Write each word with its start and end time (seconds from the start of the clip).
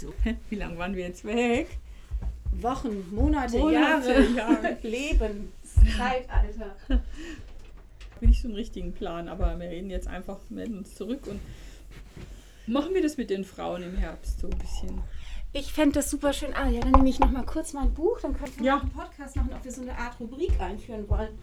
So, 0.00 0.12
wie 0.50 0.54
lange 0.56 0.78
waren 0.78 0.94
wir 0.94 1.06
jetzt 1.06 1.24
weg? 1.24 1.66
Wochen, 2.60 3.12
Monate, 3.14 3.58
Monate, 3.58 4.12
Jahre, 4.12 4.26
Jahre. 4.36 4.76
Bin 8.20 8.30
ich 8.30 8.40
so 8.42 8.48
einen 8.48 8.56
richtigen 8.56 8.92
Plan, 8.92 9.28
aber 9.28 9.58
wir 9.58 9.68
reden 9.68 9.90
jetzt 9.90 10.08
einfach, 10.08 10.38
melden 10.48 10.78
uns 10.78 10.94
zurück 10.94 11.26
und 11.26 11.40
machen 12.66 12.94
wir 12.94 13.02
das 13.02 13.16
mit 13.16 13.30
den 13.30 13.44
Frauen 13.44 13.82
im 13.82 13.96
Herbst 13.96 14.40
so 14.40 14.48
ein 14.48 14.58
bisschen. 14.58 15.00
Ich 15.52 15.72
fände 15.72 15.94
das 15.94 16.10
super 16.10 16.32
schön. 16.32 16.52
Ah 16.54 16.68
ja, 16.68 16.80
dann 16.80 16.92
nehme 16.92 17.08
ich 17.08 17.20
nochmal 17.20 17.44
kurz 17.44 17.72
mein 17.72 17.94
Buch, 17.94 18.20
dann 18.20 18.36
können 18.36 18.52
wir 18.58 18.64
Ja. 18.64 18.74
noch 18.76 18.82
einen 18.82 18.92
Podcast 18.92 19.36
machen, 19.36 19.50
ob 19.54 19.64
wir 19.64 19.72
so 19.72 19.82
eine 19.82 19.96
Art 19.96 20.18
Rubrik 20.20 20.60
einführen 20.60 21.08
wollen, 21.08 21.38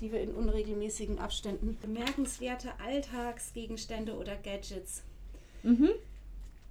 die 0.00 0.10
wir 0.12 0.20
in 0.20 0.30
unregelmäßigen 0.32 1.18
Abständen. 1.18 1.76
Bemerkenswerte 1.82 2.68
Alltagsgegenstände 2.84 4.14
oder 4.16 4.36
Gadgets. 4.36 5.02
Mhm. 5.62 5.90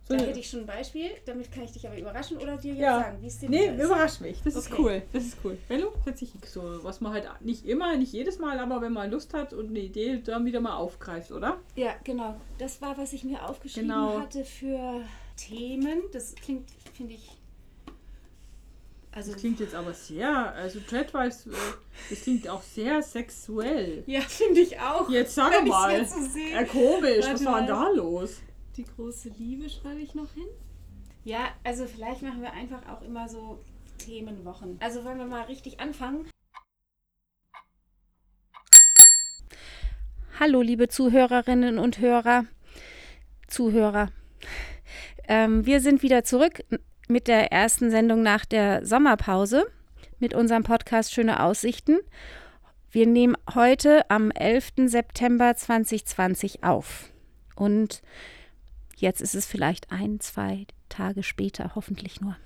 So, 0.08 0.18
Da 0.18 0.24
hätte 0.26 0.40
ich 0.40 0.50
schon 0.50 0.62
ein 0.62 0.66
Beispiel, 0.66 1.12
damit 1.26 1.52
kann 1.52 1.64
ich 1.64 1.72
dich 1.72 1.88
aber 1.88 1.98
überraschen 1.98 2.38
oder 2.38 2.58
dir 2.58 2.74
jetzt 2.74 2.82
Ja. 2.82 3.00
sagen, 3.02 3.22
wie 3.22 3.28
es 3.28 3.38
dir 3.40 3.50
nee, 3.50 3.66
ist. 3.68 3.84
überrasch 3.84 4.20
mich. 4.20 4.42
Das 4.44 4.56
ist 4.56 4.72
Okay. 4.72 4.82
cool. 4.82 5.02
Das 5.14 5.24
ist 5.24 5.38
cool. 5.44 5.58
Bello, 5.70 5.94
setz 6.04 6.20
dich 6.20 6.32
so, 6.48 6.84
was 6.84 7.00
man 7.02 7.14
halt 7.14 7.30
nicht 7.42 7.66
immer, 7.66 7.96
nicht 7.96 8.12
jedes 8.12 8.40
Mal, 8.40 8.60
aber 8.60 8.82
wenn 8.82 8.94
man 8.94 9.10
Lust 9.12 9.34
hat 9.34 9.54
und 9.54 9.70
eine 9.70 9.80
Idee 9.80 10.20
dann 10.24 10.44
wieder 10.46 10.60
mal 10.60 10.76
aufgreift, 10.76 11.32
oder? 11.32 11.60
Ja, 11.76 11.96
genau. 12.04 12.36
Das 12.58 12.82
war, 12.82 12.98
was 12.98 13.14
ich 13.14 13.24
mir 13.24 13.48
aufgeschrieben 13.48 13.90
Genau. 13.90 14.20
hatte 14.20 14.44
für 14.44 15.02
Themen. 15.38 16.02
Das 16.12 16.34
klingt, 16.36 16.68
finde 16.94 17.14
ich. 17.14 17.30
Also, 19.14 19.34
Das 19.34 19.42
klingt 19.42 19.60
jetzt 19.60 19.76
aber 19.76 19.94
sehr, 19.94 20.54
also 20.54 20.80
Treadwise, 20.80 21.50
äh, 21.50 21.54
das 22.10 22.22
klingt 22.22 22.48
auch 22.48 22.62
sehr 22.64 23.02
sexuell. 23.04 24.04
ja, 24.08 24.22
finde 24.22 24.62
ich 24.62 24.80
auch. 24.80 25.10
Jetzt 25.10 25.36
sag 25.36 25.66
mal. 25.68 26.06
so. 26.06 26.16
Ja, 26.40 26.64
komisch, 26.64 27.18
was 27.20 27.46
Warte 27.46 27.46
war 27.46 27.58
denn 27.60 27.68
da 27.68 27.90
los? 27.90 28.38
Die 28.82 28.96
große 28.96 29.30
Liebe 29.38 29.70
schreibe 29.70 30.00
ich 30.00 30.16
noch 30.16 30.34
hin. 30.34 30.48
Ja, 31.24 31.50
also 31.64 31.86
vielleicht 31.86 32.24
machen 32.24 32.42
wir 32.42 32.52
einfach 32.52 32.82
auch 32.90 33.04
immer 33.04 33.30
so 33.30 33.64
Themenwochen. 34.00 34.78
Also 34.80 35.06
wollen 35.06 35.20
wir 35.20 35.28
mal 35.28 35.44
richtig 35.44 35.80
anfangen. 35.80 36.28
Hallo, 40.40 40.64
liebe 40.64 40.88
Zuhörerinnen 40.88 41.78
und 41.78 42.00
Hörer. 42.00 42.46
Zuhörer. 43.48 44.10
Ähm, 45.28 45.64
wir 45.68 45.80
sind 45.80 46.02
wieder 46.02 46.24
zurück 46.24 46.64
mit 47.08 47.28
der 47.28 47.52
ersten 47.52 47.92
Sendung 47.92 48.24
nach 48.24 48.46
der 48.46 48.84
Sommerpause 48.84 49.68
mit 50.18 50.34
unserem 50.34 50.64
Podcast 50.64 51.14
Schöne 51.14 51.44
Aussichten. 51.44 52.00
Wir 52.90 53.06
nehmen 53.06 53.38
heute 53.54 54.10
am 54.10 54.32
11. 54.32 54.88
September 54.88 55.56
2020 55.56 56.64
auf. 56.64 57.12
Und 57.56 58.02
jetzt 59.02 59.22
ist 59.22 59.36
es 59.36 59.46
vielleicht 59.46 59.92
ein, 59.92 60.20
zwei 60.20 60.66
Tage 60.90 61.24
später, 61.24 61.72
hoffentlich 61.76 62.22
nur. 62.22 62.38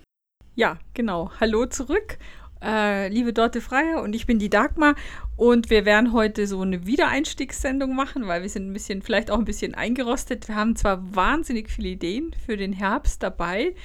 Ja, 0.55 0.77
genau. 0.93 1.31
Hallo 1.39 1.65
zurück. 1.65 2.17
Äh, 2.63 3.09
liebe 3.09 3.33
Dorte 3.33 3.59
Freier 3.59 4.01
und 4.01 4.15
ich 4.15 4.25
bin 4.25 4.39
die 4.39 4.49
Dagmar 4.49 4.95
und 5.35 5.69
wir 5.69 5.85
werden 5.85 6.13
heute 6.13 6.47
so 6.47 6.61
eine 6.61 6.87
Wiedereinstiegssendung 6.87 7.93
machen, 7.93 8.27
weil 8.27 8.41
wir 8.41 8.49
sind 8.49 8.67
ein 8.67 8.73
bisschen, 8.73 9.01
vielleicht 9.01 9.29
auch 9.29 9.37
ein 9.37 9.45
bisschen 9.45 9.75
eingerostet. 9.75 10.47
Wir 10.47 10.55
haben 10.55 10.75
zwar 10.75 11.13
wahnsinnig 11.13 11.69
viele 11.69 11.89
Ideen 11.89 12.33
für 12.45 12.55
den 12.55 12.71
Herbst 12.71 13.21
dabei, 13.21 13.75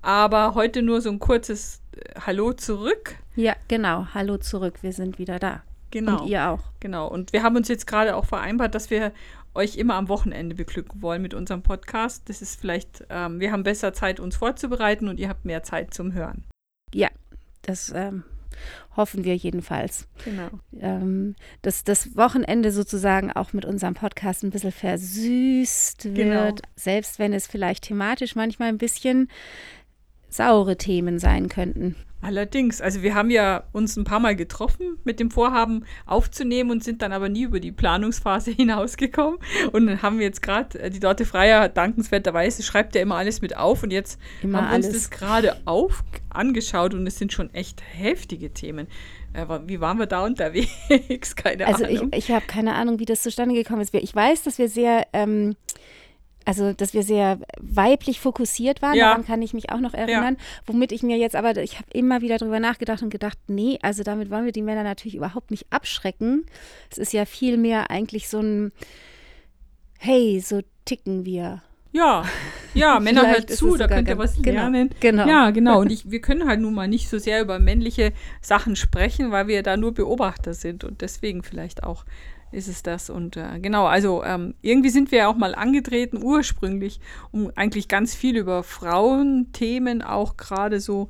aber 0.00 0.54
heute 0.54 0.82
nur 0.82 1.00
so 1.00 1.10
ein 1.10 1.18
kurzes 1.18 1.82
äh, 1.92 2.20
Hallo 2.20 2.52
zurück. 2.52 3.16
Ja, 3.34 3.56
genau. 3.68 4.06
Hallo 4.14 4.38
zurück. 4.38 4.82
Wir 4.82 4.92
sind 4.92 5.18
wieder 5.18 5.38
da. 5.38 5.62
Genau. 5.90 6.22
Und 6.22 6.28
ihr 6.28 6.48
auch. 6.48 6.62
Genau. 6.78 7.08
Und 7.08 7.32
wir 7.32 7.42
haben 7.42 7.56
uns 7.56 7.68
jetzt 7.68 7.86
gerade 7.86 8.14
auch 8.14 8.24
vereinbart, 8.24 8.74
dass 8.74 8.90
wir 8.90 9.12
euch 9.54 9.76
immer 9.76 9.94
am 9.94 10.08
Wochenende 10.08 10.54
beglücken 10.54 11.02
wollen 11.02 11.22
mit 11.22 11.34
unserem 11.34 11.62
Podcast. 11.62 12.28
Das 12.28 12.40
ist 12.42 12.60
vielleicht, 12.60 13.04
ähm, 13.10 13.40
wir 13.40 13.52
haben 13.52 13.62
besser 13.62 13.92
Zeit, 13.92 14.20
uns 14.20 14.36
vorzubereiten 14.36 15.08
und 15.08 15.18
ihr 15.18 15.28
habt 15.28 15.44
mehr 15.44 15.62
Zeit 15.62 15.92
zum 15.92 16.12
Hören. 16.12 16.44
Ja, 16.94 17.08
das 17.62 17.92
ähm, 17.94 18.24
hoffen 18.96 19.24
wir 19.24 19.36
jedenfalls. 19.36 20.06
Genau. 20.24 20.48
Ähm, 20.78 21.34
dass 21.62 21.84
das 21.84 22.16
Wochenende 22.16 22.72
sozusagen 22.72 23.32
auch 23.32 23.52
mit 23.52 23.64
unserem 23.64 23.94
Podcast 23.94 24.42
ein 24.44 24.50
bisschen 24.50 24.72
versüßt 24.72 26.04
wird, 26.04 26.16
Genau. 26.16 26.54
selbst 26.76 27.18
wenn 27.18 27.32
es 27.32 27.46
vielleicht 27.46 27.84
thematisch 27.84 28.34
manchmal 28.36 28.68
ein 28.68 28.78
bisschen 28.78 29.28
saure 30.28 30.76
Themen 30.76 31.18
sein 31.18 31.48
könnten. 31.48 31.96
Allerdings, 32.22 32.80
also 32.80 33.02
wir 33.02 33.14
haben 33.14 33.30
ja 33.30 33.64
uns 33.72 33.96
ein 33.96 34.04
paar 34.04 34.20
Mal 34.20 34.36
getroffen 34.36 34.98
mit 35.04 35.20
dem 35.20 35.30
Vorhaben 35.30 35.84
aufzunehmen 36.04 36.70
und 36.70 36.84
sind 36.84 37.00
dann 37.02 37.12
aber 37.12 37.28
nie 37.28 37.42
über 37.44 37.60
die 37.60 37.72
Planungsphase 37.72 38.50
hinausgekommen. 38.56 39.38
Und 39.72 39.86
dann 39.86 40.02
haben 40.02 40.18
wir 40.18 40.26
jetzt 40.26 40.42
gerade, 40.42 40.78
äh, 40.78 40.90
die 40.90 41.00
Dorte 41.00 41.24
Freier 41.24 41.68
dankenswerterweise 41.68 42.62
schreibt 42.62 42.94
ja 42.94 43.00
immer 43.00 43.16
alles 43.16 43.40
mit 43.40 43.56
auf 43.56 43.82
und 43.82 43.90
jetzt 43.90 44.18
Immer 44.42 44.58
haben 44.58 44.70
wir 44.70 44.76
uns 44.76 44.86
alles. 44.86 45.08
das 45.08 45.10
gerade 45.10 45.56
auf 45.64 46.04
angeschaut 46.28 46.94
und 46.94 47.06
es 47.06 47.16
sind 47.18 47.32
schon 47.32 47.52
echt 47.54 47.82
heftige 47.96 48.52
Themen. 48.52 48.86
Aber 49.32 49.66
wie 49.68 49.80
waren 49.80 49.98
wir 49.98 50.06
da 50.06 50.24
unterwegs? 50.26 51.36
Keine 51.36 51.66
Also 51.66 51.84
ich, 51.84 51.98
Ahnung. 52.00 52.12
ich 52.14 52.30
habe 52.30 52.44
keine 52.46 52.74
Ahnung, 52.74 52.98
wie 52.98 53.04
das 53.06 53.22
zustande 53.22 53.54
gekommen 53.54 53.80
ist. 53.80 53.94
Ich 53.94 54.14
weiß, 54.14 54.42
dass 54.42 54.58
wir 54.58 54.68
sehr, 54.68 55.06
ähm, 55.12 55.56
also 56.44 56.72
dass 56.72 56.94
wir 56.94 57.02
sehr 57.02 57.38
weiblich 57.58 58.20
fokussiert 58.20 58.82
waren. 58.82 58.94
Ja. 58.94 59.10
Daran 59.10 59.26
kann 59.26 59.42
ich 59.42 59.54
mich 59.54 59.70
auch 59.70 59.80
noch 59.80 59.94
erinnern. 59.94 60.36
Womit 60.66 60.92
ich 60.92 61.02
mir 61.02 61.16
jetzt 61.16 61.36
aber, 61.36 61.56
ich 61.56 61.76
habe 61.76 61.86
immer 61.92 62.20
wieder 62.22 62.38
drüber 62.38 62.60
nachgedacht 62.60 63.02
und 63.02 63.10
gedacht, 63.10 63.38
nee, 63.46 63.78
also 63.82 64.02
damit 64.02 64.30
wollen 64.30 64.44
wir 64.44 64.52
die 64.52 64.62
Männer 64.62 64.82
natürlich 64.82 65.14
überhaupt 65.14 65.50
nicht 65.50 65.66
abschrecken. 65.70 66.46
Es 66.90 66.98
ist 66.98 67.12
ja 67.12 67.24
vielmehr 67.24 67.90
eigentlich 67.90 68.28
so 68.28 68.40
ein, 68.40 68.72
hey, 69.98 70.40
so 70.40 70.62
ticken 70.84 71.24
wir. 71.24 71.62
Ja, 71.92 72.24
ja, 72.72 73.00
Männer 73.00 73.28
hört 73.28 73.50
zu, 73.50 73.76
da 73.76 73.88
könnt 73.88 74.08
ihr 74.08 74.18
was 74.18 74.36
genau, 74.40 74.62
lernen. 74.62 74.90
genau. 75.00 75.26
Ja, 75.26 75.50
genau. 75.50 75.80
Und 75.80 75.92
ich, 75.92 76.10
wir 76.10 76.20
können 76.20 76.48
halt 76.48 76.60
nun 76.60 76.74
mal 76.74 76.88
nicht 76.88 77.08
so 77.08 77.18
sehr 77.18 77.40
über 77.42 77.58
männliche 77.58 78.12
Sachen 78.40 78.76
sprechen, 78.76 79.30
weil 79.32 79.48
wir 79.48 79.62
da 79.62 79.76
nur 79.76 79.92
Beobachter 79.92 80.54
sind 80.54 80.84
und 80.84 81.00
deswegen 81.00 81.42
vielleicht 81.42 81.82
auch 81.82 82.04
ist 82.52 82.68
es 82.68 82.82
das. 82.82 83.10
Und 83.10 83.36
äh, 83.36 83.58
genau, 83.60 83.86
also 83.86 84.24
ähm, 84.24 84.54
irgendwie 84.62 84.90
sind 84.90 85.10
wir 85.12 85.18
ja 85.18 85.28
auch 85.28 85.36
mal 85.36 85.54
angetreten, 85.54 86.20
ursprünglich, 86.22 87.00
um 87.30 87.50
eigentlich 87.54 87.88
ganz 87.88 88.14
viel 88.14 88.36
über 88.36 88.62
Frauenthemen 88.62 90.02
auch 90.02 90.36
gerade 90.36 90.80
so 90.80 91.08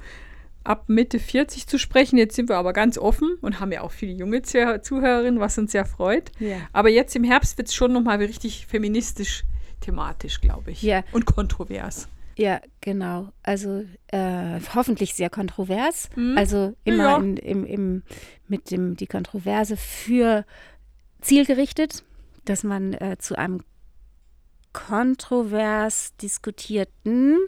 ab 0.65 0.85
Mitte 0.89 1.19
40 1.19 1.67
zu 1.67 1.79
sprechen. 1.79 2.19
Jetzt 2.19 2.37
sind 2.37 2.49
wir 2.49 2.57
aber 2.57 2.73
ganz 2.73 2.99
offen 2.99 3.37
und 3.41 3.61
haben 3.61 3.73
ja 3.73 3.81
auch 3.81 3.93
viele 3.93 4.13
junge 4.13 4.39
Zuhör- 4.43 4.83
Zuhörerinnen, 4.83 5.41
was 5.41 5.57
uns 5.59 5.73
sehr 5.73 5.87
freut. 5.87 6.31
Ja. 6.39 6.57
Aber 6.73 6.91
jetzt 6.91 7.17
im 7.17 7.25
Herbst 7.25 7.57
wird 7.59 7.69
es 7.69 7.75
schon 7.75 7.93
nochmal 7.93 8.19
richtig 8.19 8.67
feministisch 8.67 9.45
thematisch, 9.81 10.41
glaube 10.43 10.73
ich. 10.73 10.83
Ja. 10.83 11.03
Und 11.13 11.25
kontrovers. 11.25 12.09
Ja, 12.37 12.61
genau. 12.81 13.31
Also 13.43 13.85
äh, 14.09 14.61
hoffentlich 14.75 15.15
sehr 15.15 15.31
kontrovers. 15.31 16.11
Hm. 16.15 16.35
Also 16.37 16.75
immer 16.85 17.05
Ja. 17.05 17.17
in, 17.19 17.37
im, 17.39 17.65
im, 17.67 18.03
mit 18.49 18.71
dem 18.71 18.97
die 18.97 19.07
Kontroverse 19.07 19.77
für 19.77 20.45
zielgerichtet, 21.21 22.05
dass 22.45 22.63
man 22.65 22.95
äh, 22.95 23.17
zu 23.19 23.37
einem 23.37 23.63
kontrovers 24.73 26.17
diskutierten, 26.19 27.39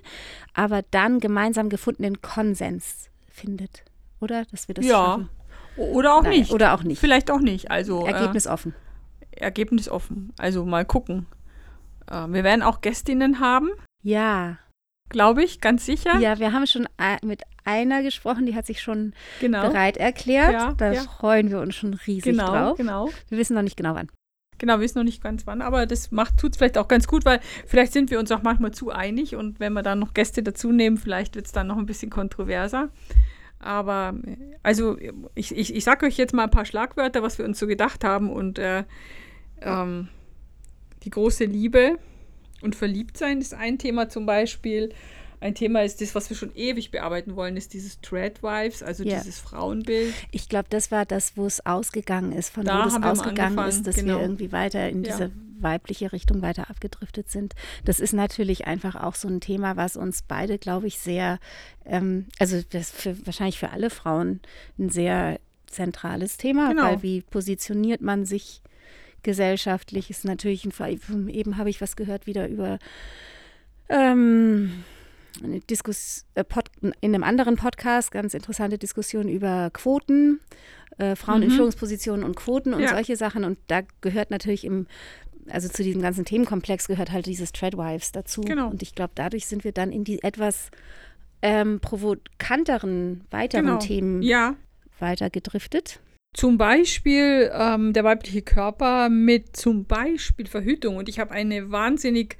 aber 0.54 0.82
dann 0.90 1.20
gemeinsam 1.20 1.68
gefundenen 1.68 2.20
Konsens 2.20 3.10
findet. 3.28 3.84
Oder? 4.20 4.44
Dass 4.46 4.68
wir 4.68 4.74
das 4.74 4.84
Ja. 4.84 5.04
schaffen. 5.04 5.28
Oder 5.76 6.14
auch 6.14 6.22
Nein, 6.22 6.32
nicht. 6.40 6.52
Oder 6.52 6.74
auch 6.74 6.82
nicht. 6.82 7.00
Vielleicht 7.00 7.30
auch 7.30 7.40
nicht. 7.40 7.70
Also 7.70 8.06
Ergebnis 8.06 8.46
offen. 8.46 8.74
Äh, 9.30 9.40
Ergebnis 9.40 9.88
offen. 9.88 10.32
Also 10.38 10.64
mal 10.64 10.84
gucken. 10.84 11.26
Äh, 12.10 12.26
wir 12.28 12.44
werden 12.44 12.62
auch 12.62 12.80
Gästinnen 12.80 13.40
haben, 13.40 13.70
Ja. 14.02 14.58
Glaube 15.12 15.44
ich, 15.44 15.60
ganz 15.60 15.86
sicher. 15.86 16.18
Ja, 16.18 16.38
wir 16.38 16.52
haben 16.52 16.66
schon 16.66 16.88
mit 17.22 17.42
einer 17.64 18.02
gesprochen, 18.02 18.46
die 18.46 18.54
hat 18.54 18.66
sich 18.66 18.80
schon 18.80 19.12
genau. 19.40 19.68
bereit 19.68 19.96
erklärt. 19.96 20.52
Ja, 20.52 20.72
da 20.72 20.92
ja. 20.92 21.02
freuen 21.02 21.50
wir 21.50 21.60
uns 21.60 21.76
schon 21.76 21.94
riesig 21.94 22.32
Genau, 22.32 22.46
drauf. 22.46 22.76
genau. 22.76 23.10
Wir 23.28 23.38
wissen 23.38 23.54
noch 23.54 23.62
nicht 23.62 23.76
genau 23.76 23.94
wann. 23.94 24.08
Genau, 24.58 24.74
wir 24.74 24.80
wissen 24.80 24.98
noch 24.98 25.04
nicht 25.04 25.22
ganz 25.22 25.46
wann, 25.46 25.60
aber 25.60 25.86
das 25.86 26.10
macht 26.10 26.38
tut 26.38 26.52
es 26.52 26.58
vielleicht 26.58 26.78
auch 26.78 26.88
ganz 26.88 27.06
gut, 27.08 27.24
weil 27.24 27.40
vielleicht 27.66 27.92
sind 27.92 28.10
wir 28.10 28.18
uns 28.18 28.30
auch 28.30 28.42
manchmal 28.42 28.72
zu 28.72 28.90
einig 28.90 29.34
und 29.34 29.58
wenn 29.60 29.72
wir 29.72 29.82
dann 29.82 29.98
noch 29.98 30.14
Gäste 30.14 30.42
dazu 30.42 30.70
nehmen, 30.70 30.98
vielleicht 30.98 31.34
wird 31.34 31.46
es 31.46 31.52
dann 31.52 31.66
noch 31.66 31.78
ein 31.78 31.86
bisschen 31.86 32.10
kontroverser. 32.10 32.90
Aber 33.58 34.14
also 34.62 34.96
ich, 35.34 35.56
ich, 35.56 35.74
ich 35.74 35.84
sage 35.84 36.06
euch 36.06 36.16
jetzt 36.16 36.34
mal 36.34 36.44
ein 36.44 36.50
paar 36.50 36.64
Schlagwörter, 36.64 37.22
was 37.22 37.38
wir 37.38 37.44
uns 37.44 37.58
so 37.58 37.66
gedacht 37.66 38.04
haben 38.04 38.30
und 38.30 38.58
äh, 38.58 38.84
ähm, 39.60 40.08
die 41.04 41.10
große 41.10 41.44
Liebe 41.44 41.98
und 42.62 42.76
Verliebtsein 42.76 43.40
ist 43.40 43.54
ein 43.54 43.78
Thema 43.78 44.08
zum 44.08 44.26
Beispiel. 44.26 44.92
Ein 45.40 45.56
Thema 45.56 45.82
ist 45.82 46.00
das, 46.00 46.14
was 46.14 46.30
wir 46.30 46.36
schon 46.36 46.54
ewig 46.54 46.92
bearbeiten 46.92 47.34
wollen, 47.34 47.56
ist 47.56 47.72
dieses 47.74 48.00
Threadwives, 48.00 48.80
also 48.82 49.02
Ja. 49.02 49.18
dieses 49.18 49.40
Frauenbild. 49.40 50.14
Ich 50.30 50.48
glaube, 50.48 50.68
das 50.70 50.92
war 50.92 51.04
das, 51.04 51.36
wo 51.36 51.46
es 51.46 51.66
ausgegangen 51.66 52.30
ist, 52.30 52.50
von 52.50 52.64
Da 52.64 52.78
wo 52.80 52.84
das 52.84 52.98
mal 52.98 53.10
ausgegangen 53.10 53.58
ist, 53.68 53.84
dass 53.86 53.96
genau. 53.96 54.18
wir 54.18 54.22
irgendwie 54.22 54.52
weiter 54.52 54.88
in 54.88 55.02
Ja. 55.04 55.10
diese 55.16 55.32
weibliche 55.58 56.12
Richtung 56.12 56.42
weiter 56.42 56.70
abgedriftet 56.70 57.28
sind. 57.30 57.54
Das 57.84 57.98
ist 57.98 58.12
natürlich 58.12 58.66
einfach 58.68 58.94
auch 58.96 59.14
so 59.16 59.26
ein 59.28 59.40
Thema, 59.40 59.76
was 59.76 59.96
uns 59.96 60.22
beide, 60.22 60.58
glaube 60.58 60.86
ich, 60.86 60.98
sehr, 61.00 61.38
ähm, 61.86 62.26
also 62.38 62.60
das 62.70 62.90
für, 62.92 63.26
wahrscheinlich 63.26 63.58
für 63.58 63.70
alle 63.70 63.90
Frauen 63.90 64.40
ein 64.78 64.90
sehr 64.90 65.40
zentrales 65.66 66.36
Thema, 66.36 66.68
Genau. 66.68 66.82
weil 66.82 67.02
wie 67.02 67.22
positioniert 67.22 68.00
man 68.00 68.26
sich 68.26 68.60
gesellschaftlich 69.22 70.10
ist 70.10 70.24
natürlich 70.24 70.64
ein 70.64 70.72
Fall. 70.72 70.98
Eben 71.28 71.56
habe 71.56 71.70
ich 71.70 71.80
was 71.80 71.96
gehört 71.96 72.26
wieder 72.26 72.48
über 72.48 72.78
ähm, 73.88 74.84
eine 75.42 75.60
Diskus 75.60 76.26
äh, 76.34 76.44
Pod, 76.44 76.70
in 76.80 76.92
einem 77.02 77.24
anderen 77.24 77.56
Podcast 77.56 78.10
ganz 78.10 78.34
interessante 78.34 78.78
Diskussion 78.78 79.28
über 79.28 79.70
Quoten, 79.72 80.40
äh, 80.98 81.16
Frauen 81.16 81.38
mhm. 81.38 81.44
in 81.44 81.50
Führungspositionen 81.52 82.24
und 82.24 82.36
Quoten 82.36 82.74
und 82.74 82.82
ja. 82.82 82.90
solche 82.90 83.16
Sachen. 83.16 83.44
Und 83.44 83.58
da 83.68 83.82
gehört 84.00 84.30
natürlich 84.30 84.64
im, 84.64 84.86
also 85.48 85.68
zu 85.68 85.82
diesem 85.82 86.02
ganzen 86.02 86.24
Themenkomplex 86.24 86.86
gehört 86.86 87.10
halt 87.12 87.26
dieses 87.26 87.52
Treadwives 87.52 88.12
dazu. 88.12 88.42
Genau. 88.42 88.68
Und 88.68 88.82
ich 88.82 88.94
glaube, 88.94 89.12
dadurch 89.14 89.46
sind 89.46 89.64
wir 89.64 89.72
dann 89.72 89.92
in 89.92 90.04
die 90.04 90.22
etwas 90.22 90.70
ähm, 91.40 91.80
provokanteren, 91.80 93.24
weiteren 93.30 93.66
genau. 93.66 93.78
Themen 93.78 94.22
ja. 94.22 94.56
weiter 94.98 95.30
gedriftet. 95.30 96.00
Zum 96.34 96.56
Beispiel 96.56 97.50
ähm, 97.52 97.92
der 97.92 98.04
weibliche 98.04 98.40
Körper 98.40 99.10
mit 99.10 99.54
zum 99.54 99.84
Beispiel 99.84 100.46
Verhütung. 100.46 100.96
Und 100.96 101.10
ich 101.10 101.18
habe 101.18 101.30
eine 101.30 101.70
wahnsinnig 101.70 102.38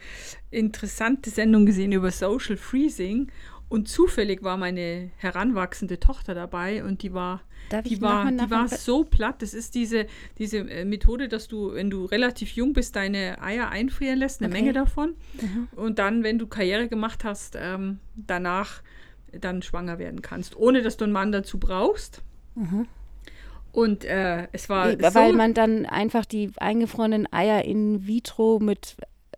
interessante 0.51 1.29
Sendung 1.29 1.67
gesehen 1.67 1.93
über 1.93 2.11
Social 2.11 2.57
Freezing. 2.57 3.31
Und 3.69 3.89
zufällig 3.89 4.43
war 4.43 4.57
meine 4.57 5.11
heranwachsende 5.17 5.99
Tochter 5.99 6.35
dabei 6.35 6.85
und 6.85 7.03
die 7.03 7.15
war, 7.15 7.41
die 7.87 8.03
war, 8.03 8.31
die 8.31 8.51
war 8.51 8.69
so 8.69 9.05
platt. 9.05 9.41
Das 9.41 9.55
ist 9.55 9.75
diese, 9.75 10.07
diese 10.37 10.59
äh, 10.59 10.85
Methode, 10.85 11.29
dass 11.29 11.49
du, 11.49 11.73
wenn 11.73 11.89
du 11.89 12.05
relativ 12.05 12.53
jung 12.53 12.75
bist, 12.75 12.97
deine 12.97 13.41
Eier 13.43 13.71
einfrieren 13.71 14.19
lässt, 14.19 14.43
eine 14.43 14.51
okay. 14.51 14.61
Menge 14.61 14.73
davon. 14.75 15.15
Mhm. 15.41 15.69
Und 15.75 15.99
dann, 15.99 16.23
wenn 16.23 16.39
du 16.39 16.47
Karriere 16.47 16.89
gemacht 16.89 17.25
hast, 17.25 17.57
ähm, 17.59 17.99
danach 18.15 18.83
dann 19.33 19.63
schwanger 19.63 19.99
werden 19.99 20.21
kannst, 20.21 20.57
ohne 20.57 20.83
dass 20.83 20.99
du 20.99 21.05
einen 21.05 21.15
Mann 21.15 21.33
dazu 21.33 21.59
brauchst. 21.59 22.23
Mhm. 22.55 22.87
Und 23.73 24.05
äh, 24.05 24.49
es 24.53 24.69
war. 24.69 24.99
Weil 25.01 25.31
so, 25.31 25.37
man 25.37 25.55
dann 25.55 25.87
einfach 25.87 26.25
die 26.27 26.51
eingefrorenen 26.59 27.33
Eier 27.33 27.65
in 27.65 28.07
vitro 28.07 28.59
mit 28.61 28.97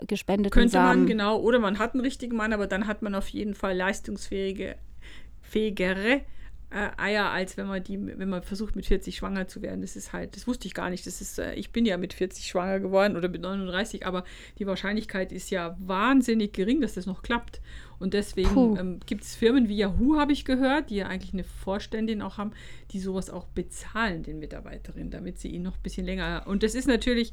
gespendeten 0.08 0.50
könnte 0.50 0.72
Samen. 0.72 0.88
Könnte 0.88 0.98
man, 0.98 1.06
genau. 1.06 1.40
Oder 1.40 1.60
man 1.60 1.78
hat 1.78 1.94
einen 1.94 2.00
richtigen 2.00 2.36
Mann, 2.36 2.52
aber 2.52 2.66
dann 2.66 2.86
hat 2.86 3.02
man 3.02 3.14
auf 3.14 3.28
jeden 3.28 3.54
Fall 3.54 3.76
leistungsfähige, 3.76 4.76
fähigere 5.40 6.22
äh, 6.70 6.90
Eier, 6.96 7.31
als 7.31 7.56
wenn 7.56 7.66
man 7.66 7.82
die, 7.82 7.99
wenn 8.19 8.28
man 8.28 8.43
versucht, 8.43 8.76
mit 8.76 8.87
40 8.87 9.16
schwanger 9.16 9.46
zu 9.46 9.62
werden. 9.62 9.81
Das 9.81 9.96
ist 9.96 10.12
halt, 10.12 10.37
das 10.37 10.46
wusste 10.46 10.66
ich 10.66 10.75
gar 10.75 10.90
nicht. 10.90 11.06
Das 11.06 11.20
ist, 11.20 11.38
äh, 11.38 11.55
ich 11.55 11.70
bin 11.70 11.87
ja 11.87 11.96
mit 11.96 12.12
40 12.12 12.46
schwanger 12.46 12.81
geworden 12.81 13.16
oder 13.16 13.28
mit 13.28 13.40
39, 13.40 14.06
aber 14.06 14.25
die 14.58 14.66
Wahrscheinlichkeit 14.66 15.32
ist 15.32 15.50
ja 15.50 15.76
wahnsinnig 15.78 16.52
gering, 16.52 16.81
dass 16.81 16.94
das 16.94 17.06
noch 17.06 17.22
klappt. 17.22 17.61
Und 17.99 18.14
deswegen 18.14 18.76
ähm, 18.76 19.00
gibt 19.06 19.22
es 19.22 19.37
Firmen 19.37 19.69
wie 19.69 19.76
Yahoo, 19.76 20.19
habe 20.19 20.32
ich 20.32 20.44
gehört, 20.44 20.90
die 20.90 20.96
ja 20.96 21.06
eigentlich 21.06 21.32
eine 21.32 21.44
Vorständin 21.44 22.22
auch 22.22 22.38
haben, 22.38 22.52
die 22.90 22.99
sowas 22.99 23.31
auch 23.31 23.46
bezahlen, 23.46 24.22
den 24.22 24.40
Mitarbeiterinnen, 24.40 25.10
damit 25.10 25.38
sie 25.38 25.49
ihn 25.49 25.62
noch 25.62 25.76
ein 25.76 25.82
bisschen 25.82 26.05
länger. 26.05 26.44
Und 26.46 26.62
das 26.62 26.75
ist 26.75 26.88
natürlich 26.88 27.32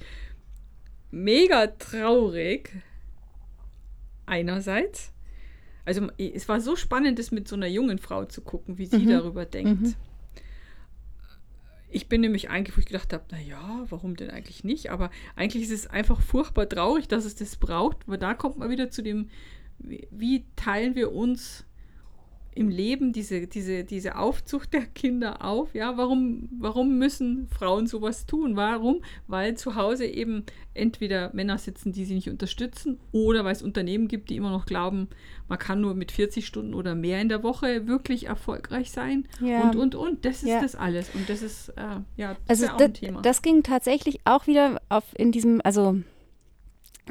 mega 1.09 1.67
traurig. 1.67 2.71
Einerseits. 4.25 5.11
Also 5.85 6.07
es 6.17 6.47
war 6.47 6.61
so 6.61 6.75
spannend, 6.75 7.19
das 7.19 7.31
mit 7.31 7.47
so 7.47 7.55
einer 7.55 7.67
jungen 7.67 7.97
Frau 7.97 8.25
zu 8.25 8.41
gucken, 8.41 8.77
wie 8.77 8.85
sie 8.85 8.99
mhm. 8.99 9.09
darüber 9.09 9.45
denkt. 9.45 9.81
Mhm. 9.81 9.95
Ich 11.89 12.07
bin 12.07 12.21
nämlich 12.21 12.49
eigentlich, 12.49 12.77
wo 12.77 12.79
ich 12.79 12.85
gedacht 12.85 13.11
habe, 13.11 13.25
naja, 13.31 13.85
warum 13.89 14.15
denn 14.15 14.29
eigentlich 14.29 14.63
nicht? 14.63 14.91
Aber 14.91 15.11
eigentlich 15.35 15.63
ist 15.63 15.71
es 15.71 15.87
einfach 15.87 16.21
furchtbar 16.21 16.69
traurig, 16.69 17.09
dass 17.09 17.25
es 17.25 17.35
das 17.35 17.57
braucht, 17.57 18.07
weil 18.07 18.17
da 18.17 18.33
kommt 18.33 18.57
man 18.57 18.69
wieder 18.69 18.89
zu 18.89 19.01
dem, 19.01 19.29
wie, 19.77 20.07
wie 20.09 20.45
teilen 20.55 20.95
wir 20.95 21.11
uns 21.11 21.65
im 22.53 22.69
Leben 22.69 23.13
diese, 23.13 23.47
diese, 23.47 23.83
diese 23.83 24.17
Aufzucht 24.17 24.73
der 24.73 24.85
Kinder 24.85 25.43
auf. 25.43 25.73
Ja, 25.73 25.97
warum, 25.97 26.49
warum 26.59 26.97
müssen 26.97 27.47
Frauen 27.47 27.87
sowas 27.87 28.25
tun? 28.25 28.55
Warum? 28.55 29.01
Weil 29.27 29.55
zu 29.55 29.75
Hause 29.75 30.05
eben 30.05 30.43
entweder 30.73 31.31
Männer 31.33 31.57
sitzen, 31.57 31.93
die 31.93 32.03
sie 32.03 32.15
nicht 32.15 32.29
unterstützen, 32.29 32.99
oder 33.11 33.45
weil 33.45 33.53
es 33.53 33.61
Unternehmen 33.61 34.07
gibt, 34.07 34.29
die 34.29 34.35
immer 34.35 34.51
noch 34.51 34.65
glauben, 34.65 35.07
man 35.47 35.59
kann 35.59 35.81
nur 35.81 35.93
mit 35.93 36.11
40 36.11 36.45
Stunden 36.45 36.73
oder 36.73 36.93
mehr 36.93 37.21
in 37.21 37.29
der 37.29 37.43
Woche 37.43 37.87
wirklich 37.87 38.27
erfolgreich 38.27 38.91
sein. 38.91 39.27
Ja. 39.39 39.61
Und, 39.61 39.75
und, 39.75 39.95
und. 39.95 40.25
Das 40.25 40.43
ist 40.43 40.49
ja. 40.49 40.61
das 40.61 40.75
alles. 40.75 41.09
Und 41.13 41.29
das 41.29 41.41
ist, 41.41 41.69
äh, 41.69 42.01
ja, 42.17 42.35
das 42.47 42.59
also 42.61 42.65
ist 42.65 42.71
auch 42.71 42.79
ein 42.79 42.93
Thema. 42.93 43.21
Das 43.21 43.41
ging 43.41 43.63
tatsächlich 43.63 44.19
auch 44.25 44.47
wieder 44.47 44.81
auf 44.89 45.03
in 45.17 45.31
diesem, 45.31 45.61
also 45.63 46.01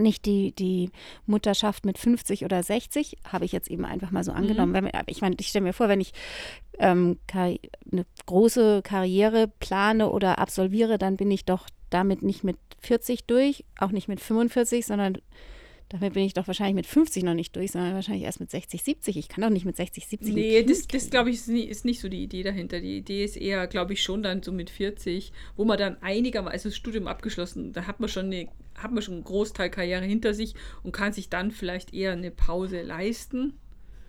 nicht 0.00 0.26
die, 0.26 0.52
die 0.52 0.90
Mutterschaft 1.26 1.84
mit 1.84 1.98
50 1.98 2.44
oder 2.44 2.62
60, 2.62 3.18
habe 3.24 3.44
ich 3.44 3.52
jetzt 3.52 3.70
eben 3.70 3.84
einfach 3.84 4.10
mal 4.10 4.24
so 4.24 4.32
angenommen. 4.32 4.72
Mhm. 4.72 4.90
Wenn, 4.92 5.02
ich 5.06 5.20
meine, 5.20 5.36
ich 5.38 5.48
stelle 5.48 5.64
mir 5.64 5.72
vor, 5.72 5.88
wenn 5.88 6.00
ich 6.00 6.12
ähm, 6.78 7.18
eine 7.32 8.06
große 8.26 8.82
Karriere 8.82 9.48
plane 9.60 10.10
oder 10.10 10.38
absolviere, 10.38 10.98
dann 10.98 11.16
bin 11.16 11.30
ich 11.30 11.44
doch 11.44 11.68
damit 11.90 12.22
nicht 12.22 12.44
mit 12.44 12.56
40 12.80 13.24
durch, 13.24 13.64
auch 13.78 13.90
nicht 13.90 14.08
mit 14.08 14.20
45, 14.20 14.86
sondern 14.86 15.18
damit 15.90 16.14
bin 16.14 16.22
ich 16.22 16.34
doch 16.34 16.46
wahrscheinlich 16.46 16.76
mit 16.76 16.86
50 16.86 17.24
noch 17.24 17.34
nicht 17.34 17.56
durch, 17.56 17.72
sondern 17.72 17.94
wahrscheinlich 17.94 18.22
erst 18.22 18.38
mit 18.38 18.48
60, 18.48 18.80
70. 18.80 19.16
Ich 19.16 19.28
kann 19.28 19.42
doch 19.42 19.50
nicht 19.50 19.64
mit 19.64 19.76
60, 19.76 20.06
70. 20.06 20.34
Nee, 20.34 20.62
das, 20.62 20.86
das 20.86 21.10
glaube 21.10 21.30
ich, 21.30 21.36
ist 21.36 21.48
nicht, 21.48 21.68
ist 21.68 21.84
nicht, 21.84 22.00
so 22.00 22.08
die 22.08 22.22
Idee 22.22 22.44
dahinter. 22.44 22.80
Die 22.80 22.98
Idee 22.98 23.24
ist 23.24 23.36
eher, 23.36 23.66
glaube 23.66 23.94
ich, 23.94 24.02
schon 24.02 24.22
dann 24.22 24.40
so 24.40 24.52
mit 24.52 24.70
40, 24.70 25.32
wo 25.56 25.64
man 25.64 25.78
dann 25.78 25.96
einigermaßen, 26.00 26.52
also 26.52 26.68
das 26.68 26.76
Studium 26.76 27.08
abgeschlossen, 27.08 27.72
da 27.72 27.88
hat 27.88 27.98
man 27.98 28.08
schon 28.08 28.26
eine, 28.26 28.48
hat 28.82 28.92
man 28.92 29.02
schon 29.02 29.14
einen 29.14 29.24
Großteil 29.24 29.70
Karriere 29.70 30.04
hinter 30.04 30.34
sich 30.34 30.54
und 30.82 30.92
kann 30.92 31.12
sich 31.12 31.28
dann 31.28 31.50
vielleicht 31.50 31.94
eher 31.94 32.12
eine 32.12 32.30
Pause 32.30 32.82
leisten. 32.82 33.54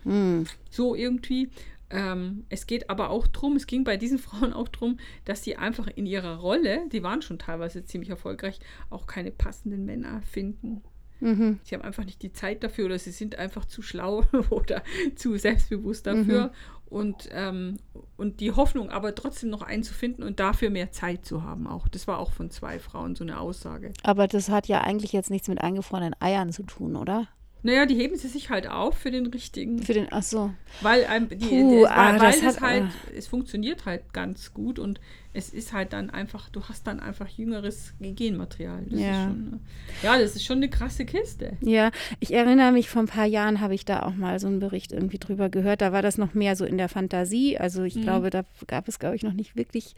Hm. 0.04 0.46
So 0.70 0.94
irgendwie. 0.94 1.50
Ähm, 1.90 2.46
es 2.48 2.66
geht 2.66 2.88
aber 2.88 3.10
auch 3.10 3.26
darum, 3.26 3.54
es 3.56 3.66
ging 3.66 3.84
bei 3.84 3.96
diesen 3.96 4.18
Frauen 4.18 4.52
auch 4.52 4.68
darum, 4.68 4.98
dass 5.24 5.44
sie 5.44 5.56
einfach 5.56 5.86
in 5.86 6.06
ihrer 6.06 6.38
Rolle, 6.38 6.88
die 6.90 7.02
waren 7.02 7.22
schon 7.22 7.38
teilweise 7.38 7.84
ziemlich 7.84 8.10
erfolgreich, 8.10 8.58
auch 8.90 9.06
keine 9.06 9.30
passenden 9.30 9.84
Männer 9.84 10.22
finden. 10.22 10.82
Mhm. 11.20 11.60
Sie 11.62 11.74
haben 11.74 11.82
einfach 11.82 12.04
nicht 12.04 12.22
die 12.22 12.32
Zeit 12.32 12.64
dafür 12.64 12.86
oder 12.86 12.98
sie 12.98 13.12
sind 13.12 13.38
einfach 13.38 13.64
zu 13.64 13.80
schlau 13.80 14.24
oder 14.50 14.82
zu 15.14 15.36
selbstbewusst 15.36 16.06
dafür. 16.06 16.46
Mhm. 16.46 16.50
Und, 16.86 17.28
ähm, 17.30 17.76
und 18.16 18.40
die 18.40 18.52
Hoffnung 18.52 18.90
aber 18.90 19.14
trotzdem 19.14 19.50
noch 19.50 19.62
einen 19.62 19.82
zu 19.82 19.94
finden 19.94 20.22
und 20.22 20.40
dafür 20.40 20.70
mehr 20.70 20.90
Zeit 20.92 21.24
zu 21.24 21.42
haben 21.42 21.66
auch. 21.66 21.88
Das 21.88 22.06
war 22.06 22.18
auch 22.18 22.32
von 22.32 22.50
zwei 22.50 22.78
Frauen 22.78 23.16
so 23.16 23.24
eine 23.24 23.40
Aussage. 23.40 23.92
Aber 24.02 24.28
das 24.28 24.48
hat 24.48 24.68
ja 24.68 24.80
eigentlich 24.80 25.12
jetzt 25.12 25.30
nichts 25.30 25.48
mit 25.48 25.60
eingefrorenen 25.60 26.14
Eiern 26.20 26.52
zu 26.52 26.62
tun, 26.62 26.96
oder? 26.96 27.28
Naja, 27.64 27.86
die 27.86 27.94
heben 27.94 28.16
sie 28.16 28.28
sich 28.28 28.50
halt 28.50 28.68
auf 28.68 28.98
für 28.98 29.10
den 29.10 29.26
richtigen. 29.26 29.80
Für 29.80 29.94
den, 29.94 30.08
ach 30.10 30.24
so. 30.24 30.52
Weil, 30.80 31.06
ähm, 31.08 31.28
die, 31.28 31.36
Puh, 31.36 31.86
ah, 31.86 32.18
weil 32.18 32.34
es 32.34 32.60
halt, 32.60 32.84
ah. 32.84 32.90
es 33.16 33.28
funktioniert 33.28 33.84
halt 33.84 34.12
ganz 34.12 34.52
gut 34.52 34.80
und 34.80 34.98
es 35.32 35.50
ist 35.50 35.72
halt 35.72 35.92
dann 35.92 36.10
einfach, 36.10 36.50
du 36.50 36.62
hast 36.64 36.86
dann 36.86 37.00
einfach 37.00 37.28
jüngeres 37.28 37.94
Genmaterial. 38.00 38.84
Das 38.90 39.00
ja. 39.00 39.24
Schon, 39.24 39.50
ne? 39.50 39.60
ja, 40.02 40.18
das 40.18 40.34
ist 40.34 40.44
schon 40.44 40.58
eine 40.58 40.68
krasse 40.68 41.06
Kiste. 41.06 41.56
Ja, 41.60 41.90
ich 42.20 42.34
erinnere 42.34 42.72
mich, 42.72 42.90
vor 42.90 43.02
ein 43.02 43.08
paar 43.08 43.26
Jahren 43.26 43.60
habe 43.60 43.74
ich 43.74 43.84
da 43.84 44.02
auch 44.02 44.14
mal 44.14 44.40
so 44.40 44.48
einen 44.48 44.58
Bericht 44.58 44.92
irgendwie 44.92 45.18
drüber 45.18 45.48
gehört. 45.48 45.80
Da 45.80 45.92
war 45.92 46.02
das 46.02 46.18
noch 46.18 46.34
mehr 46.34 46.56
so 46.56 46.64
in 46.64 46.76
der 46.76 46.88
Fantasie. 46.88 47.58
Also 47.58 47.84
ich 47.84 47.94
mhm. 47.94 48.02
glaube, 48.02 48.30
da 48.30 48.44
gab 48.66 48.88
es, 48.88 48.98
glaube 48.98 49.16
ich, 49.16 49.22
noch 49.22 49.32
nicht 49.32 49.56
wirklich 49.56 49.94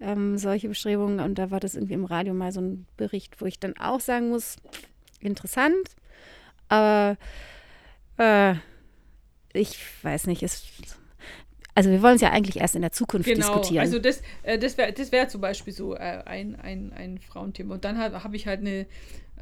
ähm, 0.00 0.38
solche 0.38 0.68
Bestrebungen. 0.68 1.20
Und 1.20 1.38
da 1.38 1.50
war 1.50 1.60
das 1.60 1.74
irgendwie 1.74 1.94
im 1.94 2.04
Radio 2.04 2.34
mal 2.34 2.52
so 2.52 2.60
ein 2.60 2.86
Bericht, 2.96 3.40
wo 3.40 3.46
ich 3.46 3.58
dann 3.58 3.76
auch 3.78 4.00
sagen 4.00 4.28
muss, 4.28 4.56
interessant 5.20 5.96
aber 6.68 7.16
äh, 8.18 8.54
ich 9.52 9.78
weiß 10.02 10.26
nicht, 10.26 10.42
es. 10.42 10.64
Also 11.74 11.90
wir 11.90 12.00
wollen 12.02 12.16
es 12.16 12.22
ja 12.22 12.30
eigentlich 12.30 12.58
erst 12.58 12.74
in 12.74 12.80
der 12.80 12.92
Zukunft 12.92 13.28
genau, 13.28 13.38
diskutieren. 13.38 13.82
Also 13.82 13.98
das, 13.98 14.22
äh, 14.42 14.58
das 14.58 14.78
wäre 14.78 14.92
das 14.92 15.12
wär 15.12 15.28
zum 15.28 15.42
Beispiel 15.42 15.74
so 15.74 15.94
äh, 15.94 16.22
ein, 16.24 16.56
ein, 16.56 16.92
ein 16.94 17.18
Frauenthema. 17.18 17.74
Und 17.74 17.84
dann 17.84 17.98
habe 17.98 18.24
hab 18.24 18.32
ich 18.32 18.46
halt 18.46 18.60
eine, 18.60 18.86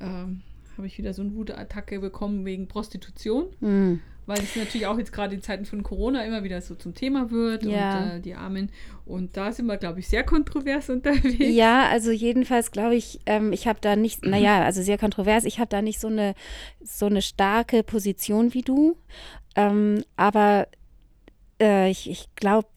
ähm, 0.00 0.42
habe 0.76 0.86
ich 0.88 0.98
wieder 0.98 1.14
so 1.14 1.22
eine 1.22 1.32
Wutattacke 1.34 2.00
bekommen 2.00 2.44
wegen 2.44 2.66
Prostitution. 2.66 3.46
Mhm 3.60 4.00
weil 4.26 4.38
es 4.38 4.56
natürlich 4.56 4.86
auch 4.86 4.98
jetzt 4.98 5.12
gerade 5.12 5.34
in 5.34 5.42
Zeiten 5.42 5.64
von 5.64 5.82
Corona 5.82 6.24
immer 6.24 6.44
wieder 6.44 6.60
so 6.60 6.74
zum 6.74 6.94
Thema 6.94 7.30
wird 7.30 7.64
ja. 7.64 7.98
und 7.98 8.10
äh, 8.10 8.20
die 8.20 8.34
Armen. 8.34 8.70
Und 9.04 9.36
da 9.36 9.52
sind 9.52 9.66
wir, 9.66 9.76
glaube 9.76 10.00
ich, 10.00 10.08
sehr 10.08 10.24
kontrovers 10.24 10.88
unterwegs. 10.90 11.36
Ja, 11.38 11.88
also 11.88 12.10
jedenfalls 12.10 12.70
glaube 12.70 12.96
ich, 12.96 13.20
ähm, 13.26 13.52
ich 13.52 13.66
habe 13.66 13.78
da 13.80 13.96
nicht, 13.96 14.24
naja, 14.24 14.62
also 14.62 14.82
sehr 14.82 14.98
kontrovers, 14.98 15.44
ich 15.44 15.58
habe 15.58 15.68
da 15.68 15.82
nicht 15.82 16.00
so 16.00 16.08
eine, 16.08 16.34
so 16.82 17.06
eine 17.06 17.22
starke 17.22 17.82
Position 17.82 18.54
wie 18.54 18.62
du. 18.62 18.96
Ähm, 19.56 20.02
aber 20.16 20.68
äh, 21.60 21.90
ich, 21.90 22.10
ich 22.10 22.28
glaube, 22.34 22.68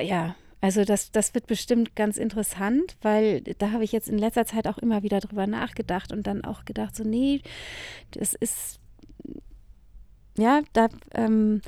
ja, 0.00 0.34
also 0.60 0.84
das, 0.84 1.10
das 1.10 1.34
wird 1.34 1.46
bestimmt 1.46 1.96
ganz 1.96 2.18
interessant, 2.18 2.96
weil 3.00 3.40
da 3.40 3.70
habe 3.72 3.84
ich 3.84 3.92
jetzt 3.92 4.08
in 4.08 4.18
letzter 4.18 4.44
Zeit 4.44 4.66
auch 4.66 4.78
immer 4.78 5.02
wieder 5.02 5.20
drüber 5.20 5.46
nachgedacht 5.46 6.12
und 6.12 6.26
dann 6.26 6.44
auch 6.44 6.64
gedacht, 6.66 6.94
so 6.94 7.02
nee, 7.02 7.40
das 8.10 8.34
ist 8.34 8.79
ja, 10.38 10.62
da 10.72 10.88
ähm, 11.12 11.60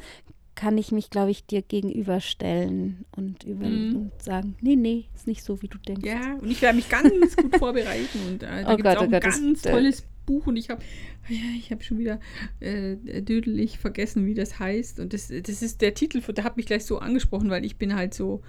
kann 0.55 0.77
ich 0.79 0.93
mich, 0.93 1.11
glaube 1.11 1.31
ich, 1.31 1.47
dir 1.47 1.63
gegenüberstellen 1.63 3.05
und, 3.17 3.45
über 3.45 3.67
mm. 3.67 3.97
und 3.97 4.23
sagen, 4.23 4.55
nee, 4.61 4.77
nee, 4.77 5.07
ist 5.15 5.27
nicht 5.27 5.43
so, 5.43 5.63
wie 5.63 5.69
du 5.69 5.79
denkst. 5.79 6.05
Ja, 6.05 6.35
und 6.35 6.51
ich 6.51 6.61
werde 6.63 6.77
mich 6.77 6.89
ganz 6.89 7.37
gut 7.37 7.57
vorbereiten 7.57 8.19
und 8.29 8.43
äh, 8.43 8.63
da 8.63 8.73
oh 8.73 8.77
gibt 8.77 8.89
es 8.89 8.97
auch 8.97 9.01
oh 9.01 9.05
ein 9.05 9.11
ganz 9.11 9.63
das, 9.63 9.73
tolles 9.73 10.05
Buch 10.27 10.47
und 10.47 10.57
ich 10.57 10.71
habe 10.71 10.83
ja, 11.29 11.39
ich 11.57 11.71
habe 11.71 11.83
schon 11.83 11.99
wieder 11.99 12.21
äh, 12.61 12.97
dödelig 13.23 13.79
vergessen, 13.79 14.27
wie 14.27 14.35
das 14.35 14.59
heißt 14.59 15.01
und 15.01 15.13
das, 15.13 15.29
das 15.29 15.63
ist 15.63 15.81
der 15.81 15.95
Titel, 15.95 16.21
der 16.21 16.45
hat 16.45 16.57
mich 16.57 16.67
gleich 16.67 16.85
so 16.85 16.99
angesprochen, 16.99 17.51
weil 17.51 17.65
ich 17.65 17.77
bin 17.77 17.95
halt 17.95 18.15
so, 18.15 18.43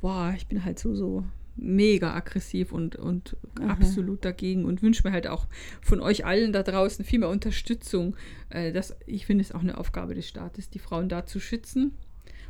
boah, 0.00 0.34
ich 0.36 0.46
bin 0.46 0.64
halt 0.64 0.78
so, 0.78 0.94
so 0.94 1.24
mega 1.58 2.14
aggressiv 2.14 2.72
und, 2.72 2.96
und 2.96 3.36
absolut 3.60 4.24
dagegen 4.24 4.64
und 4.64 4.82
wünsche 4.82 5.06
mir 5.06 5.12
halt 5.12 5.26
auch 5.26 5.46
von 5.82 6.00
euch 6.00 6.24
allen 6.24 6.52
da 6.52 6.62
draußen 6.62 7.04
viel 7.04 7.18
mehr 7.18 7.28
Unterstützung. 7.28 8.16
Äh, 8.50 8.72
das, 8.72 8.96
ich 9.06 9.26
finde 9.26 9.42
es 9.42 9.52
auch 9.52 9.60
eine 9.60 9.78
Aufgabe 9.78 10.14
des 10.14 10.28
Staates, 10.28 10.70
die 10.70 10.78
Frauen 10.78 11.08
da 11.08 11.26
zu 11.26 11.40
schützen. 11.40 11.92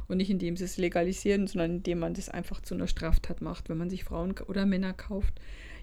Und 0.06 0.16
nicht 0.16 0.30
indem 0.30 0.56
sie 0.56 0.64
es 0.64 0.78
legalisieren, 0.78 1.46
sondern 1.46 1.76
indem 1.76 1.98
man 1.98 2.14
das 2.14 2.30
einfach 2.30 2.62
zu 2.62 2.74
einer 2.74 2.86
Straftat 2.86 3.42
macht, 3.42 3.68
wenn 3.68 3.76
man 3.76 3.90
sich 3.90 4.04
Frauen 4.04 4.34
oder 4.46 4.64
Männer 4.64 4.94
kauft. 4.94 5.34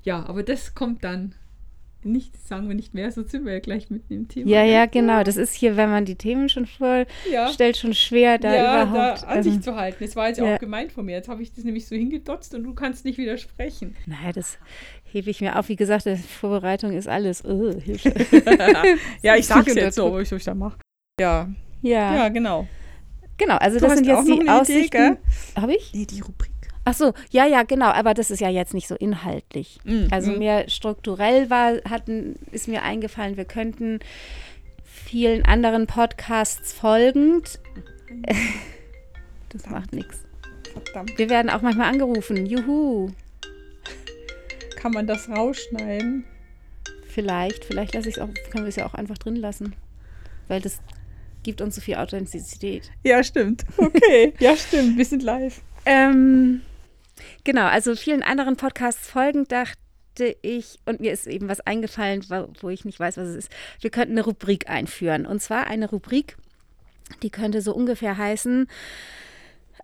Ja, 0.01 0.25
aber 0.25 0.41
das 0.41 0.73
kommt 0.73 1.03
dann 1.03 1.35
nicht, 2.05 2.47
sagen 2.47 2.67
wir 2.67 2.75
nicht 2.75 2.93
mehr, 2.93 3.11
sonst 3.11 3.31
sind 3.31 3.45
wir 3.45 3.53
ja 3.53 3.59
gleich 3.59 3.89
mitten 3.89 4.13
im 4.13 4.27
Thema. 4.27 4.49
Ja, 4.49 4.63
ja, 4.63 4.85
genau. 4.85 5.23
Das 5.23 5.37
ist 5.37 5.53
hier, 5.53 5.75
wenn 5.77 5.89
man 5.89 6.05
die 6.05 6.15
Themen 6.15 6.49
schon 6.49 6.65
vorstellt, 6.65 7.07
ja. 7.29 7.73
schon 7.73 7.93
schwer, 7.93 8.37
da 8.37 8.55
ja, 8.55 8.83
überhaupt 8.83 9.23
da 9.23 9.27
an 9.27 9.37
ähm, 9.37 9.43
sich 9.43 9.61
zu 9.61 9.75
halten. 9.75 10.03
Das 10.03 10.15
war 10.15 10.27
jetzt 10.27 10.37
ja. 10.37 10.55
auch 10.55 10.59
gemeint 10.59 10.91
von 10.91 11.05
mir. 11.05 11.13
Jetzt 11.13 11.27
habe 11.27 11.41
ich 11.41 11.53
das 11.53 11.63
nämlich 11.63 11.87
so 11.87 11.95
hingedotzt 11.95 12.53
und 12.55 12.63
du 12.63 12.73
kannst 12.73 13.05
nicht 13.05 13.17
widersprechen. 13.17 13.95
Naja, 14.05 14.31
das 14.31 14.57
hebe 15.03 15.29
ich 15.29 15.41
mir 15.41 15.57
auf. 15.57 15.69
Wie 15.69 15.75
gesagt, 15.75 16.05
die 16.05 16.15
Vorbereitung 16.15 16.91
ist 16.91 17.07
alles. 17.07 17.43
Oh, 17.43 17.71
ja, 19.21 19.35
ich 19.35 19.47
sage 19.47 19.71
es 19.71 19.75
jetzt 19.75 19.95
so, 19.95 20.13
was 20.13 20.31
ich 20.31 20.43
da 20.43 20.53
mache. 20.53 20.77
Ja. 21.19 21.49
ja. 21.81 22.15
Ja, 22.15 22.29
genau. 22.29 22.67
Genau, 23.37 23.57
also 23.57 23.79
du 23.79 23.85
das 23.85 23.95
sind 23.95 24.05
jetzt 24.07 24.27
die 24.27 24.47
Aussichten. 24.47 25.17
Habe 25.55 25.75
ich? 25.75 25.93
Nee, 25.93 26.05
die 26.05 26.21
Rubrik. 26.21 26.51
Ach 26.85 26.93
so, 26.93 27.13
ja, 27.31 27.47
ja, 27.47 27.63
genau, 27.63 27.87
aber 27.87 28.13
das 28.13 28.29
ist 28.29 28.39
ja 28.39 28.49
jetzt 28.49 28.75
nicht 28.75 28.87
so 28.87 28.95
inhaltlich. 28.95 29.79
Mhm. 29.83 30.07
Also 30.11 30.31
mm. 30.31 30.39
mehr 30.39 30.69
strukturell 30.69 31.49
war, 31.49 31.81
hatten, 31.89 32.35
ist 32.51 32.67
mir 32.67 32.83
eingefallen, 32.83 33.37
wir 33.37 33.45
könnten 33.45 33.99
vielen 34.83 35.43
anderen 35.45 35.87
Podcasts 35.87 36.73
folgend. 36.73 37.59
das 39.49 39.67
macht 39.67 39.93
nichts. 39.93 40.19
Verdammt. 40.71 41.17
Wir 41.17 41.29
werden 41.29 41.49
auch 41.49 41.61
manchmal 41.61 41.89
angerufen. 41.89 42.45
Juhu. 42.45 43.09
Kann 44.75 44.91
man 44.91 45.07
das 45.07 45.27
rausschneiden? 45.29 46.25
Vielleicht, 47.07 47.65
vielleicht 47.65 47.95
lasse 47.95 48.09
ich 48.09 48.17
es 48.17 48.21
auch, 48.21 48.29
können 48.51 48.65
wir 48.65 48.69
es 48.69 48.75
ja 48.75 48.85
auch 48.85 48.93
einfach 48.93 49.17
drin 49.17 49.37
lassen. 49.37 49.73
Weil 50.47 50.61
das 50.61 50.81
gibt 51.41 51.61
uns 51.61 51.75
so 51.75 51.81
viel 51.81 51.95
Authentizität. 51.95 52.91
Ja, 53.03 53.23
stimmt. 53.23 53.65
Okay, 53.77 54.33
ja, 54.39 54.55
stimmt. 54.55 54.97
Wir 54.97 55.05
sind 55.05 55.23
live. 55.23 55.61
Ähm, 55.85 56.61
Genau, 57.45 57.67
also 57.67 57.95
vielen 57.95 58.23
anderen 58.23 58.57
Podcasts 58.57 59.07
folgend 59.07 59.51
dachte 59.51 60.35
ich, 60.41 60.79
und 60.85 60.99
mir 60.99 61.13
ist 61.13 61.27
eben 61.27 61.47
was 61.47 61.61
eingefallen, 61.61 62.25
wo 62.59 62.69
ich 62.69 62.85
nicht 62.85 62.99
weiß, 62.99 63.17
was 63.17 63.27
es 63.27 63.35
ist. 63.35 63.51
Wir 63.79 63.91
könnten 63.91 64.13
eine 64.13 64.23
Rubrik 64.23 64.67
einführen. 64.67 65.27
Und 65.27 65.43
zwar 65.43 65.67
eine 65.67 65.87
Rubrik, 65.87 66.37
die 67.21 67.29
könnte 67.29 67.61
so 67.61 67.73
ungefähr 67.75 68.17
heißen, 68.17 68.67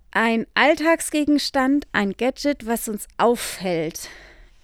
ein 0.09 0.47
Alltagsgegenstand, 0.55 1.85
ein 1.91 2.13
Gadget, 2.13 2.65
was 2.65 2.89
uns 2.89 3.07
auffällt. 3.17 4.09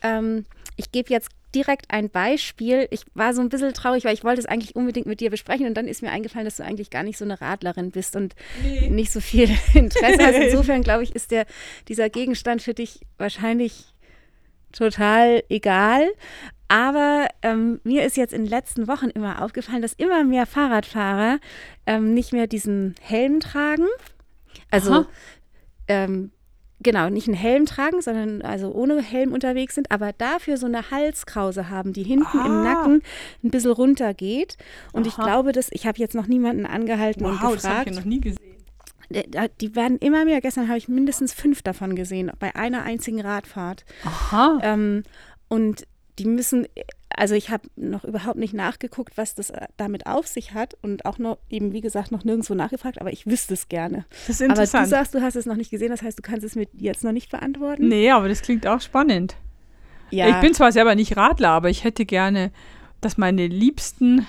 Ähm, 0.01 0.45
ich 0.75 0.91
gebe 0.91 1.13
jetzt 1.13 1.29
direkt 1.55 1.85
ein 1.89 2.09
Beispiel. 2.09 2.87
Ich 2.91 3.03
war 3.13 3.33
so 3.33 3.41
ein 3.41 3.49
bisschen 3.49 3.73
traurig, 3.73 4.05
weil 4.05 4.13
ich 4.13 4.23
wollte 4.23 4.39
es 4.39 4.45
eigentlich 4.45 4.75
unbedingt 4.75 5.07
mit 5.07 5.19
dir 5.19 5.29
besprechen 5.29 5.65
und 5.65 5.75
dann 5.75 5.87
ist 5.87 6.01
mir 6.01 6.11
eingefallen, 6.11 6.45
dass 6.45 6.57
du 6.57 6.63
eigentlich 6.63 6.89
gar 6.89 7.03
nicht 7.03 7.17
so 7.17 7.25
eine 7.25 7.39
Radlerin 7.39 7.91
bist 7.91 8.15
und 8.15 8.35
nee. 8.63 8.89
nicht 8.89 9.11
so 9.11 9.19
viel 9.19 9.49
Interesse 9.73 10.25
hast. 10.25 10.35
Insofern 10.35 10.83
glaube 10.83 11.03
ich, 11.03 11.15
ist 11.15 11.31
der, 11.31 11.45
dieser 11.87 12.09
Gegenstand 12.09 12.61
für 12.61 12.73
dich 12.73 13.01
wahrscheinlich 13.17 13.93
total 14.71 15.43
egal. 15.49 16.07
Aber 16.67 17.27
ähm, 17.43 17.79
mir 17.83 18.05
ist 18.05 18.17
jetzt 18.17 18.33
in 18.33 18.43
den 18.43 18.49
letzten 18.49 18.87
Wochen 18.87 19.09
immer 19.09 19.41
aufgefallen, 19.41 19.81
dass 19.81 19.93
immer 19.93 20.23
mehr 20.23 20.45
Fahrradfahrer 20.45 21.39
ähm, 21.85 22.13
nicht 22.13 22.33
mehr 22.33 22.47
diesen 22.47 22.95
Helm 23.01 23.39
tragen. 23.39 23.87
Also 24.69 25.05
ähm, 25.87 26.31
genau, 26.79 27.09
nicht 27.09 27.27
einen 27.27 27.37
Helm 27.37 27.65
tragen, 27.65 28.01
sondern 28.01 28.41
also 28.41 28.71
ohne 28.71 29.01
Helm 29.01 29.33
unterwegs 29.33 29.75
sind, 29.75 29.91
aber 29.91 30.13
dafür 30.13 30.57
so 30.57 30.65
eine 30.65 30.91
Halskrause 30.91 31.69
haben, 31.69 31.93
die 31.93 32.03
hinten 32.03 32.37
ah. 32.37 32.45
im 32.45 32.63
Nacken 32.63 33.03
ein 33.43 33.51
bisschen 33.51 33.71
runter 33.71 34.13
geht. 34.13 34.57
Und 34.93 35.07
Aha. 35.07 35.09
ich 35.09 35.15
glaube, 35.15 35.51
dass 35.51 35.69
ich 35.71 35.87
habe 35.87 35.97
jetzt 35.99 36.15
noch 36.15 36.27
niemanden 36.27 36.65
angehalten 36.65 37.23
wow, 37.23 37.31
und 37.31 37.39
gefragt. 37.39 37.63
Das 37.63 37.65
habe 37.67 37.89
ich 37.89 37.95
noch 37.95 38.05
nie 38.05 38.21
gesehen. 38.21 38.57
Die 39.61 39.75
werden 39.75 39.97
immer 39.99 40.25
mehr. 40.25 40.41
Gestern 40.41 40.67
habe 40.67 40.77
ich 40.77 40.89
mindestens 40.89 41.33
fünf 41.33 41.61
davon 41.61 41.95
gesehen, 41.95 42.29
bei 42.39 42.55
einer 42.55 42.83
einzigen 42.83 43.21
Radfahrt. 43.21 43.85
Aha. 44.03 44.59
Ähm, 44.61 45.03
und 45.47 45.87
die 46.19 46.25
müssen 46.25 46.67
also 47.17 47.33
ich 47.33 47.49
habe 47.49 47.67
noch 47.75 48.05
überhaupt 48.05 48.37
nicht 48.37 48.53
nachgeguckt, 48.53 49.17
was 49.17 49.33
das 49.33 49.49
äh, 49.49 49.67
damit 49.75 50.05
auf 50.05 50.27
sich 50.27 50.53
hat 50.53 50.77
und 50.81 51.05
auch 51.05 51.17
noch 51.17 51.39
eben, 51.49 51.73
wie 51.73 51.81
gesagt, 51.81 52.11
noch 52.11 52.23
nirgendwo 52.23 52.53
nachgefragt, 52.53 53.01
aber 53.01 53.11
ich 53.11 53.25
wüsste 53.25 53.55
es 53.55 53.67
gerne. 53.67 54.05
Das 54.27 54.35
ist 54.35 54.41
interessant. 54.41 54.75
Aber 54.75 54.83
du 54.83 54.89
sagst, 54.89 55.15
du 55.15 55.21
hast 55.21 55.35
es 55.35 55.47
noch 55.47 55.55
nicht 55.55 55.71
gesehen, 55.71 55.89
das 55.89 56.03
heißt, 56.03 56.17
du 56.17 56.21
kannst 56.21 56.45
es 56.45 56.55
mir 56.55 56.67
jetzt 56.73 57.03
noch 57.03 57.11
nicht 57.11 57.31
beantworten? 57.31 57.87
Nee, 57.87 58.11
aber 58.11 58.29
das 58.29 58.43
klingt 58.43 58.67
auch 58.67 58.81
spannend. 58.81 59.35
Ja. 60.11 60.29
Ich 60.29 60.35
bin 60.41 60.53
zwar 60.53 60.71
selber 60.71 60.93
nicht 60.93 61.17
Radler, 61.17 61.49
aber 61.49 61.69
ich 61.69 61.83
hätte 61.83 62.05
gerne, 62.05 62.51
dass 63.01 63.17
meine 63.17 63.47
Liebsten 63.47 64.25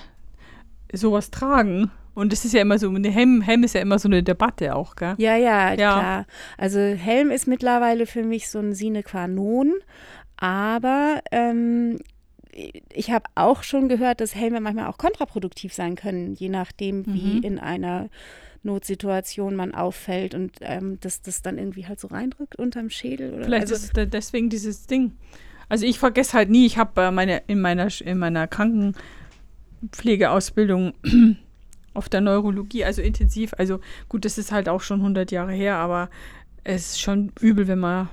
sowas 0.92 1.30
tragen. 1.30 1.90
Und 2.14 2.32
es 2.32 2.44
ist 2.44 2.54
ja 2.54 2.62
immer 2.62 2.78
so, 2.78 2.88
eine 2.88 3.10
Helm, 3.10 3.42
Helm 3.42 3.62
ist 3.62 3.74
ja 3.74 3.80
immer 3.80 3.98
so 3.98 4.08
eine 4.08 4.22
Debatte 4.22 4.74
auch, 4.74 4.96
gell? 4.96 5.14
Ja, 5.18 5.36
ja, 5.36 5.68
ja, 5.68 5.76
klar. 5.76 6.26
Also 6.56 6.80
Helm 6.80 7.30
ist 7.30 7.46
mittlerweile 7.46 8.06
für 8.06 8.24
mich 8.24 8.48
so 8.48 8.58
ein 8.58 8.74
Sine 8.74 9.02
qua 9.02 9.28
non. 9.28 9.74
Aber 10.36 11.20
ähm, 11.30 11.98
ich 12.92 13.10
habe 13.10 13.24
auch 13.34 13.62
schon 13.62 13.88
gehört, 13.88 14.20
dass 14.20 14.34
Helme 14.34 14.60
manchmal 14.60 14.86
auch 14.86 14.98
kontraproduktiv 14.98 15.72
sein 15.72 15.94
können, 15.94 16.34
je 16.34 16.48
nachdem, 16.48 17.06
wie 17.06 17.36
mhm. 17.36 17.42
in 17.42 17.58
einer 17.58 18.08
Notsituation 18.62 19.54
man 19.54 19.74
auffällt 19.74 20.34
und 20.34 20.56
ähm, 20.60 20.98
dass 21.00 21.22
das 21.22 21.42
dann 21.42 21.58
irgendwie 21.58 21.86
halt 21.86 22.00
so 22.00 22.08
reindrückt 22.08 22.56
unterm 22.56 22.90
Schädel. 22.90 23.34
Oder 23.34 23.44
Vielleicht 23.44 23.70
also, 23.70 23.74
ist 23.74 23.96
es 23.96 24.10
deswegen 24.10 24.50
dieses 24.50 24.86
Ding. 24.86 25.12
Also 25.68 25.86
ich 25.86 25.98
vergesse 25.98 26.34
halt 26.34 26.50
nie, 26.50 26.66
ich 26.66 26.78
habe 26.78 27.02
äh, 27.02 27.10
meine, 27.10 27.42
in, 27.46 27.60
meiner, 27.60 27.88
in 28.00 28.18
meiner 28.18 28.46
Krankenpflegeausbildung 28.48 30.94
auf 31.94 32.08
der 32.08 32.20
Neurologie, 32.20 32.84
also 32.84 33.00
intensiv, 33.02 33.54
also 33.58 33.78
gut, 34.08 34.24
das 34.24 34.38
ist 34.38 34.50
halt 34.50 34.68
auch 34.68 34.82
schon 34.82 34.98
100 35.00 35.30
Jahre 35.30 35.52
her, 35.52 35.76
aber 35.76 36.10
es 36.64 36.92
ist 36.92 37.00
schon 37.00 37.30
übel, 37.40 37.68
wenn 37.68 37.78
man 37.78 38.08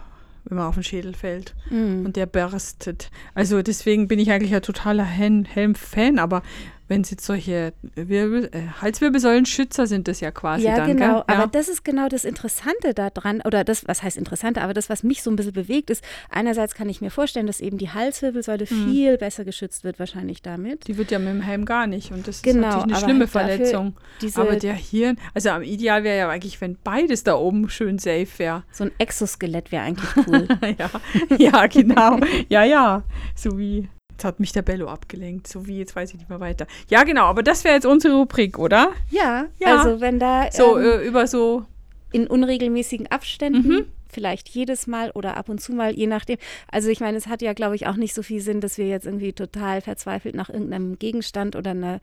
wenn 0.46 0.58
man 0.58 0.68
auf 0.68 0.76
den 0.76 0.84
Schädel 0.84 1.14
fällt 1.14 1.56
mm. 1.70 2.06
und 2.06 2.16
der 2.16 2.26
berstet. 2.26 3.10
Also 3.34 3.62
deswegen 3.62 4.08
bin 4.08 4.20
ich 4.20 4.32
eigentlich 4.32 4.54
ein 4.54 4.62
totaler 4.62 5.04
Helm-Fan, 5.04 6.20
aber 6.20 6.44
wenn 6.88 7.02
es 7.02 7.10
jetzt 7.10 7.26
solche 7.26 7.74
Wirbel, 7.96 8.50
äh, 8.52 8.82
Halswirbelsäulenschützer 8.82 9.88
sind 9.88 10.08
das 10.08 10.20
ja 10.20 10.32
quasi 10.32 10.66
ja, 10.66 10.78
dann. 10.78 10.88
Genau. 10.88 10.98
Gell? 10.98 11.08
Ja, 11.08 11.24
genau. 11.24 11.44
Aber 11.44 11.48
das 11.48 11.68
ist 11.68 11.84
genau 11.84 12.08
das 12.08 12.26
Interessante 12.26 12.94
daran, 12.94 13.42
oder 13.42 13.64
das, 13.64 13.88
was 13.88 14.04
heißt 14.04 14.18
Interessante, 14.18 14.62
aber 14.62 14.74
das, 14.74 14.90
was 14.90 15.04
mich 15.04 15.24
so 15.24 15.32
ein 15.32 15.36
bisschen 15.36 15.54
bewegt, 15.54 15.90
ist, 15.90 16.04
einerseits 16.30 16.76
kann 16.76 16.88
ich 16.90 17.02
mir 17.02 17.10
vorstellen, 17.10 17.48
dass 17.48 17.60
eben 17.60 17.78
die 17.78 17.90
Halswirbelsäule 17.90 18.66
mhm. 18.70 18.92
viel 18.92 19.18
besser 19.18 19.46
geschützt 19.46 19.84
wird, 19.84 20.00
wahrscheinlich 20.00 20.42
damit. 20.42 20.88
Die 20.88 20.98
wird 20.98 21.12
ja 21.12 21.20
mit 21.20 21.30
dem 21.30 21.42
Helm 21.42 21.66
gar 21.66 21.88
nicht 21.88 22.12
und 22.12 22.28
das 22.28 22.42
genau, 22.42 22.68
ist 22.68 22.74
natürlich 22.76 22.98
eine 22.98 23.06
schlimme 23.06 23.28
Verletzung. 23.28 23.96
Aber 24.36 24.56
der 24.56 24.74
Hirn, 24.74 25.18
also 25.34 25.50
am 25.50 25.64
Ideal 25.64 26.04
wäre 26.04 26.18
ja 26.18 26.30
eigentlich, 26.30 26.62
wenn 26.62 26.78
beides 26.84 27.24
da 27.24 27.36
oben 27.36 27.70
schön 27.70 27.98
safe 27.98 28.28
wäre. 28.38 28.64
So 28.72 28.86
ein 28.86 28.92
Exoskelett 28.98 29.72
wäre 29.72 29.84
eigentlich 29.84 30.10
cool. 30.28 30.48
ja, 30.78 30.90
ja, 31.38 31.68
genau. 31.68 32.20
ja, 32.50 32.64
ja. 32.64 33.04
So 33.36 33.58
wie 33.58 33.90
Jetzt 34.16 34.24
hat 34.24 34.40
mich 34.40 34.54
der 34.54 34.62
Bello 34.62 34.88
abgelenkt, 34.88 35.46
so 35.46 35.68
wie 35.68 35.78
jetzt 35.78 35.94
weiß 35.94 36.12
ich 36.12 36.16
nicht 36.16 36.30
mehr 36.30 36.40
weiter. 36.40 36.68
Ja, 36.88 37.04
genau, 37.04 37.26
aber 37.26 37.44
das 37.44 37.66
wäre 37.66 37.76
jetzt 37.76 37.86
unsere 37.86 38.16
Rubrik, 38.16 38.58
oder? 38.58 38.94
Ja, 39.10 39.48
ja. 39.60 39.78
also 39.78 40.00
wenn 40.00 40.20
da. 40.20 40.50
So, 40.54 40.80
ähm, 40.80 41.02
äh, 41.02 41.06
über 41.06 41.28
so. 41.28 41.66
In 42.14 42.26
unregelmäßigen 42.28 43.08
Abständen, 43.08 43.68
mhm. 43.68 43.86
vielleicht 44.08 44.48
jedes 44.48 44.88
Mal 44.88 45.12
oder 45.12 45.36
ab 45.36 45.50
und 45.50 45.60
zu 45.60 45.74
mal, 45.74 45.94
je 45.94 46.08
nachdem. 46.08 46.38
Also, 46.72 46.88
ich 46.88 47.02
meine, 47.02 47.18
es 47.18 47.28
hat 47.28 47.42
ja, 47.42 47.52
glaube 47.52 47.76
ich, 47.76 47.88
auch 47.88 47.98
nicht 47.98 48.14
so 48.14 48.24
viel 48.24 48.40
Sinn, 48.40 48.62
dass 48.62 48.78
wir 48.78 48.88
jetzt 48.88 49.06
irgendwie 49.06 49.34
total 49.34 49.82
verzweifelt 49.82 50.34
nach 50.34 50.50
irgendeinem 50.50 50.98
Gegenstand 50.98 51.58
oder 51.58 51.72
einer, 51.72 52.00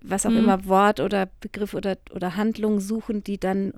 was 0.00 0.24
auch 0.24 0.30
mhm. 0.30 0.38
immer, 0.38 0.64
Wort 0.68 1.00
oder 1.00 1.28
Begriff 1.40 1.74
oder, 1.74 1.98
oder 2.14 2.36
Handlung 2.36 2.80
suchen, 2.80 3.22
die 3.22 3.36
dann 3.36 3.74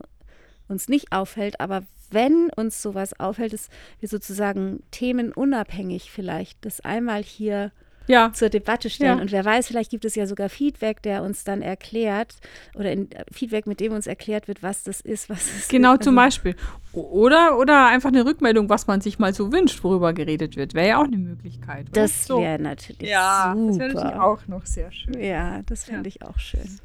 uns 0.69 0.89
nicht 0.89 1.11
auffällt, 1.11 1.59
aber 1.59 1.83
wenn 2.13 2.51
uns 2.57 2.83
sowas 2.83 3.19
auffällt, 3.19 3.53
dass 3.53 3.69
wir 4.01 4.09
sozusagen 4.09 4.83
themenunabhängig 4.91 6.11
vielleicht 6.11 6.65
das 6.65 6.81
einmal 6.81 7.23
hier 7.23 7.73
ja. 8.07 8.33
zur 8.33 8.49
Debatte 8.49 8.91
stellen. 8.91 9.19
Ja. 9.19 9.23
Und 9.23 9.33
wer 9.33 9.45
weiß, 9.45 9.69
vielleicht 9.69 9.91
gibt 9.91 10.05
es 10.05 10.15
ja 10.15 10.27
sogar 10.27 10.49
Feedback, 10.49 11.03
der 11.03 11.23
uns 11.23 11.45
dann 11.45 11.63
erklärt 11.63 12.37
oder 12.75 12.93
in, 12.93 13.11
äh, 13.13 13.25
Feedback, 13.31 13.67
mit 13.67 13.81
dem 13.81 13.93
uns 13.93 14.07
erklärt 14.07 14.49
wird, 14.49 14.63
was 14.63 14.85
das 14.85 15.01
ist, 15.01 15.29
was 15.29 15.45
es 15.45 15.69
Genau, 15.69 15.95
ist. 15.95 16.05
zum 16.05 16.19
also, 16.19 16.27
Beispiel. 16.27 16.57
Oder, 16.93 17.59
oder 17.59 17.87
einfach 17.87 18.11
eine 18.11 18.25
Rückmeldung, 18.25 18.69
was 18.69 18.87
man 18.87 19.01
sich 19.01 19.19
mal 19.19 19.35
so 19.35 19.53
wünscht, 19.53 19.83
worüber 19.83 20.13
geredet 20.13 20.57
wird. 20.57 20.75
Wäre 20.75 20.89
ja 20.89 20.99
auch 21.01 21.07
eine 21.07 21.19
Möglichkeit. 21.19 21.91
Oder? 21.91 22.03
Das 22.03 22.29
wäre 22.29 22.57
so. 22.59 22.63
natürlich 22.63 23.11
ja, 23.11 23.55
super. 23.55 23.67
das 23.69 23.79
wäre 23.79 23.93
natürlich 23.95 24.21
auch 24.21 24.47
noch 24.49 24.67
sehr 24.67 24.93
schön. 24.93 25.23
Ja, 25.23 25.63
das 25.67 25.85
fände 25.85 26.09
ja. 26.09 26.17
ich 26.17 26.23
auch 26.23 26.39
schön. 26.39 26.79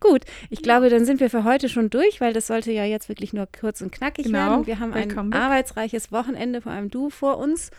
Gut, 0.00 0.22
ich 0.50 0.62
glaube, 0.62 0.88
dann 0.88 1.04
sind 1.04 1.20
wir 1.20 1.30
für 1.30 1.44
heute 1.44 1.68
schon 1.68 1.90
durch, 1.90 2.20
weil 2.20 2.32
das 2.32 2.46
sollte 2.46 2.72
ja 2.72 2.84
jetzt 2.84 3.08
wirklich 3.08 3.32
nur 3.32 3.46
kurz 3.46 3.80
und 3.80 3.92
knackig 3.92 4.26
genau. 4.26 4.38
werden. 4.38 4.66
Wir 4.66 4.80
haben 4.80 4.92
ein 4.92 5.08
Willkommen. 5.08 5.32
arbeitsreiches 5.32 6.12
Wochenende, 6.12 6.60
vor 6.60 6.72
allem 6.72 6.90
du 6.90 7.10
vor 7.10 7.38
uns. 7.38 7.70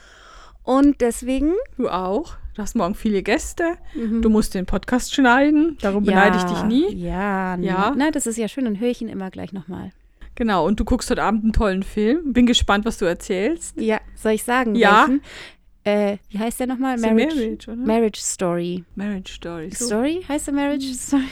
Und 0.63 1.01
deswegen. 1.01 1.53
Du 1.77 1.89
auch. 1.89 2.37
Du 2.55 2.61
hast 2.61 2.75
morgen 2.75 2.95
viele 2.95 3.21
Gäste. 3.21 3.75
Mhm. 3.93 4.21
Du 4.21 4.29
musst 4.29 4.55
den 4.55 4.65
Podcast 4.65 5.13
schneiden. 5.13 5.77
Darum 5.81 6.03
ja, 6.05 6.11
beneide 6.11 6.37
ich 6.37 6.43
dich 6.43 6.63
nie. 6.63 6.95
Ja, 6.95 7.55
ja. 7.57 7.93
Na, 7.95 8.11
das 8.11 8.25
ist 8.25 8.37
ja 8.37 8.47
schön. 8.47 8.65
Dann 8.65 8.79
höre 8.79 8.89
ich 8.89 9.01
ihn 9.01 9.09
immer 9.09 9.29
gleich 9.29 9.53
nochmal. 9.53 9.91
Genau, 10.35 10.65
und 10.65 10.79
du 10.79 10.85
guckst 10.85 11.09
heute 11.09 11.23
Abend 11.23 11.43
einen 11.43 11.53
tollen 11.53 11.83
Film. 11.83 12.33
Bin 12.33 12.45
gespannt, 12.45 12.85
was 12.85 12.97
du 12.97 13.05
erzählst. 13.05 13.79
Ja, 13.79 13.99
soll 14.15 14.33
ich 14.33 14.43
sagen? 14.43 14.75
Ja. 14.75 15.07
Welchen? 15.07 15.21
Äh, 15.85 16.17
wie 16.29 16.39
heißt 16.39 16.59
der 16.59 16.67
nochmal? 16.67 16.97
Marriage, 16.97 17.71
oder? 17.71 17.75
Marriage 17.75 18.19
Story. 18.19 18.83
Marriage 18.95 19.33
Story. 19.33 19.69
So. 19.71 19.85
Story 19.85 20.25
heißt 20.27 20.47
der 20.47 20.53
Marriage 20.53 20.93
Story? 20.93 21.23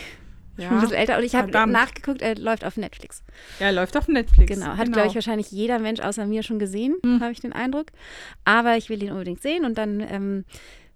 Ja. 0.57 0.69
Ein 0.69 0.81
bisschen 0.81 0.95
älter. 0.95 1.17
Und 1.17 1.23
ich 1.23 1.35
habe 1.35 1.51
nachgeguckt, 1.71 2.21
er 2.21 2.35
läuft 2.35 2.63
auf 2.63 2.77
Netflix. 2.77 3.23
ja, 3.59 3.69
läuft 3.71 3.97
auf 3.97 4.07
Netflix. 4.07 4.53
Genau. 4.53 4.77
Hat, 4.77 4.91
glaube 4.91 5.07
ich, 5.07 5.15
wahrscheinlich 5.15 5.51
jeder 5.51 5.79
Mensch 5.79 5.99
außer 5.99 6.25
mir 6.25 6.43
schon 6.43 6.59
gesehen, 6.59 6.95
Hm. 7.03 7.21
habe 7.21 7.31
ich 7.31 7.39
den 7.39 7.53
Eindruck. 7.53 7.87
Aber 8.45 8.77
ich 8.77 8.89
will 8.89 9.01
ihn 9.01 9.11
unbedingt 9.11 9.41
sehen 9.41 9.65
und 9.65 9.77
dann 9.77 9.99
ähm, 9.99 10.45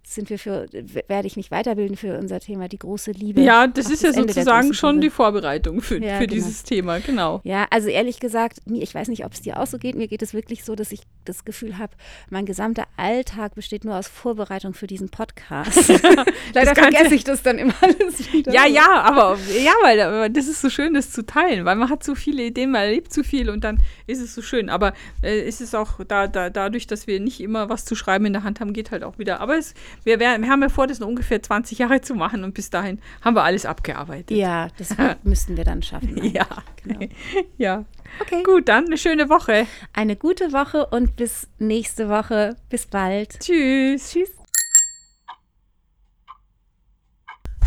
sind 0.03 0.29
wir 0.29 0.39
für, 0.39 0.67
werde 1.07 1.27
ich 1.27 1.35
mich 1.35 1.51
weiterbilden 1.51 1.97
für 1.97 2.17
unser 2.17 2.39
Thema 2.39 2.69
die 2.69 2.77
große 2.77 3.11
Liebe. 3.11 3.41
Ja, 3.41 3.67
das 3.67 3.89
ist 3.89 4.03
ja 4.03 4.09
Ende 4.11 4.31
sozusagen 4.31 4.73
schon 4.73 5.01
die 5.01 5.09
Vorbereitung 5.09 5.81
für, 5.81 5.97
Ja, 6.01 6.13
für 6.17 6.27
genau. 6.27 6.33
dieses 6.35 6.63
Thema, 6.63 6.99
genau. 6.99 7.41
Ja, 7.43 7.67
also 7.71 7.89
ehrlich 7.89 8.19
gesagt, 8.21 8.59
ich 8.71 8.95
weiß 8.95 9.09
nicht, 9.09 9.25
ob 9.25 9.33
es 9.33 9.41
dir 9.41 9.59
auch 9.59 9.67
so 9.67 9.77
geht. 9.77 9.95
Mir 9.95 10.07
geht 10.07 10.21
es 10.21 10.33
wirklich 10.33 10.63
so, 10.63 10.75
dass 10.75 10.93
ich 10.93 11.01
das 11.27 11.45
Gefühl 11.45 11.77
habe, 11.77 11.93
mein 12.29 12.45
gesamter 12.45 12.85
Alltag 12.97 13.55
besteht 13.55 13.85
nur 13.85 13.95
aus 13.95 14.07
Vorbereitung 14.07 14.73
für 14.73 14.87
diesen 14.87 15.09
Podcast. 15.09 15.89
Leider 16.53 16.75
vergesse 16.75 17.15
ich 17.15 17.23
das 17.23 17.43
dann 17.43 17.57
immer 17.57 17.73
alles 17.81 18.31
wieder. 18.31 18.53
Ja, 18.53 18.65
ja, 18.65 19.01
aber 19.01 19.37
ja, 19.63 19.73
weil 19.83 19.99
aber 20.01 20.29
das 20.29 20.47
ist 20.47 20.61
so 20.61 20.69
schön, 20.69 20.93
das 20.93 21.11
zu 21.11 21.25
teilen, 21.25 21.65
weil 21.65 21.75
man 21.75 21.89
hat 21.89 22.03
so 22.03 22.15
viele 22.15 22.43
Ideen, 22.43 22.71
man 22.71 22.81
erlebt 22.81 23.13
so 23.13 23.23
viel 23.23 23.49
und 23.49 23.63
dann 23.63 23.79
ist 24.05 24.21
es 24.21 24.33
so 24.33 24.41
schön. 24.41 24.69
Aber 24.69 24.93
äh, 25.21 25.47
ist 25.47 25.61
es 25.61 25.75
auch 25.75 25.99
da, 26.07 26.27
da, 26.27 26.49
dadurch, 26.49 26.87
dass 26.87 27.07
wir 27.07 27.19
nicht 27.19 27.41
immer 27.41 27.69
was 27.69 27.85
zu 27.85 27.95
schreiben 27.95 28.25
in 28.25 28.33
der 28.33 28.43
Hand 28.43 28.59
haben, 28.59 28.73
geht 28.73 28.91
halt 28.91 29.03
auch 29.03 29.17
wieder. 29.17 29.39
Aber 29.39 29.57
es, 29.57 29.73
wir, 30.03 30.19
wir 30.19 30.29
haben 30.31 30.61
ja 30.61 30.69
vor, 30.69 30.87
das 30.87 30.99
noch 30.99 31.07
ungefähr 31.07 31.41
20 31.41 31.79
Jahre 31.79 32.01
zu 32.01 32.15
machen 32.15 32.43
und 32.43 32.53
bis 32.53 32.69
dahin 32.69 32.99
haben 33.21 33.35
wir 33.35 33.43
alles 33.43 33.65
abgearbeitet. 33.65 34.37
Ja, 34.37 34.69
das 34.77 34.95
müssten 35.23 35.57
wir 35.57 35.63
dann 35.63 35.81
schaffen. 35.81 36.23
Ja, 36.23 36.47
Genau. 36.87 36.99
ja. 37.57 37.85
Okay. 38.21 38.43
Gut, 38.43 38.67
dann 38.69 38.85
eine 38.85 38.97
schöne 38.97 39.29
Woche. 39.29 39.67
Eine 39.93 40.15
gute 40.15 40.53
Woche 40.53 40.85
und 40.87 41.16
bis 41.17 41.49
nächste 41.57 42.07
Woche. 42.07 42.55
Bis 42.69 42.85
bald. 42.85 43.39
Tschüss. 43.39 44.11
Tschüss. 44.11 44.31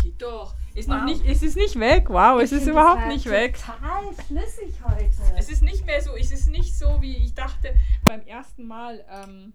Geht 0.01 0.19
doch. 0.21 0.55
Ist 0.73 0.87
noch 0.87 1.03
nicht, 1.03 1.25
es 1.25 1.43
ist 1.43 1.57
nicht 1.57 1.77
weg. 1.79 2.09
Wow, 2.09 2.41
es 2.41 2.53
ist 2.53 2.65
überhaupt 2.65 3.07
nicht 3.07 3.29
weg. 3.29 3.59
Total 3.59 4.13
flüssig 4.25 4.73
heute. 4.87 5.11
Es 5.37 5.49
ist 5.49 5.61
nicht 5.61 5.85
mehr 5.85 6.01
so, 6.01 6.15
es 6.15 6.31
ist 6.31 6.47
nicht 6.47 6.77
so, 6.77 7.01
wie 7.01 7.17
ich 7.17 7.35
dachte 7.35 7.75
beim 8.05 8.21
ersten 8.21 8.65
Mal. 8.65 9.05
Ähm, 9.09 9.53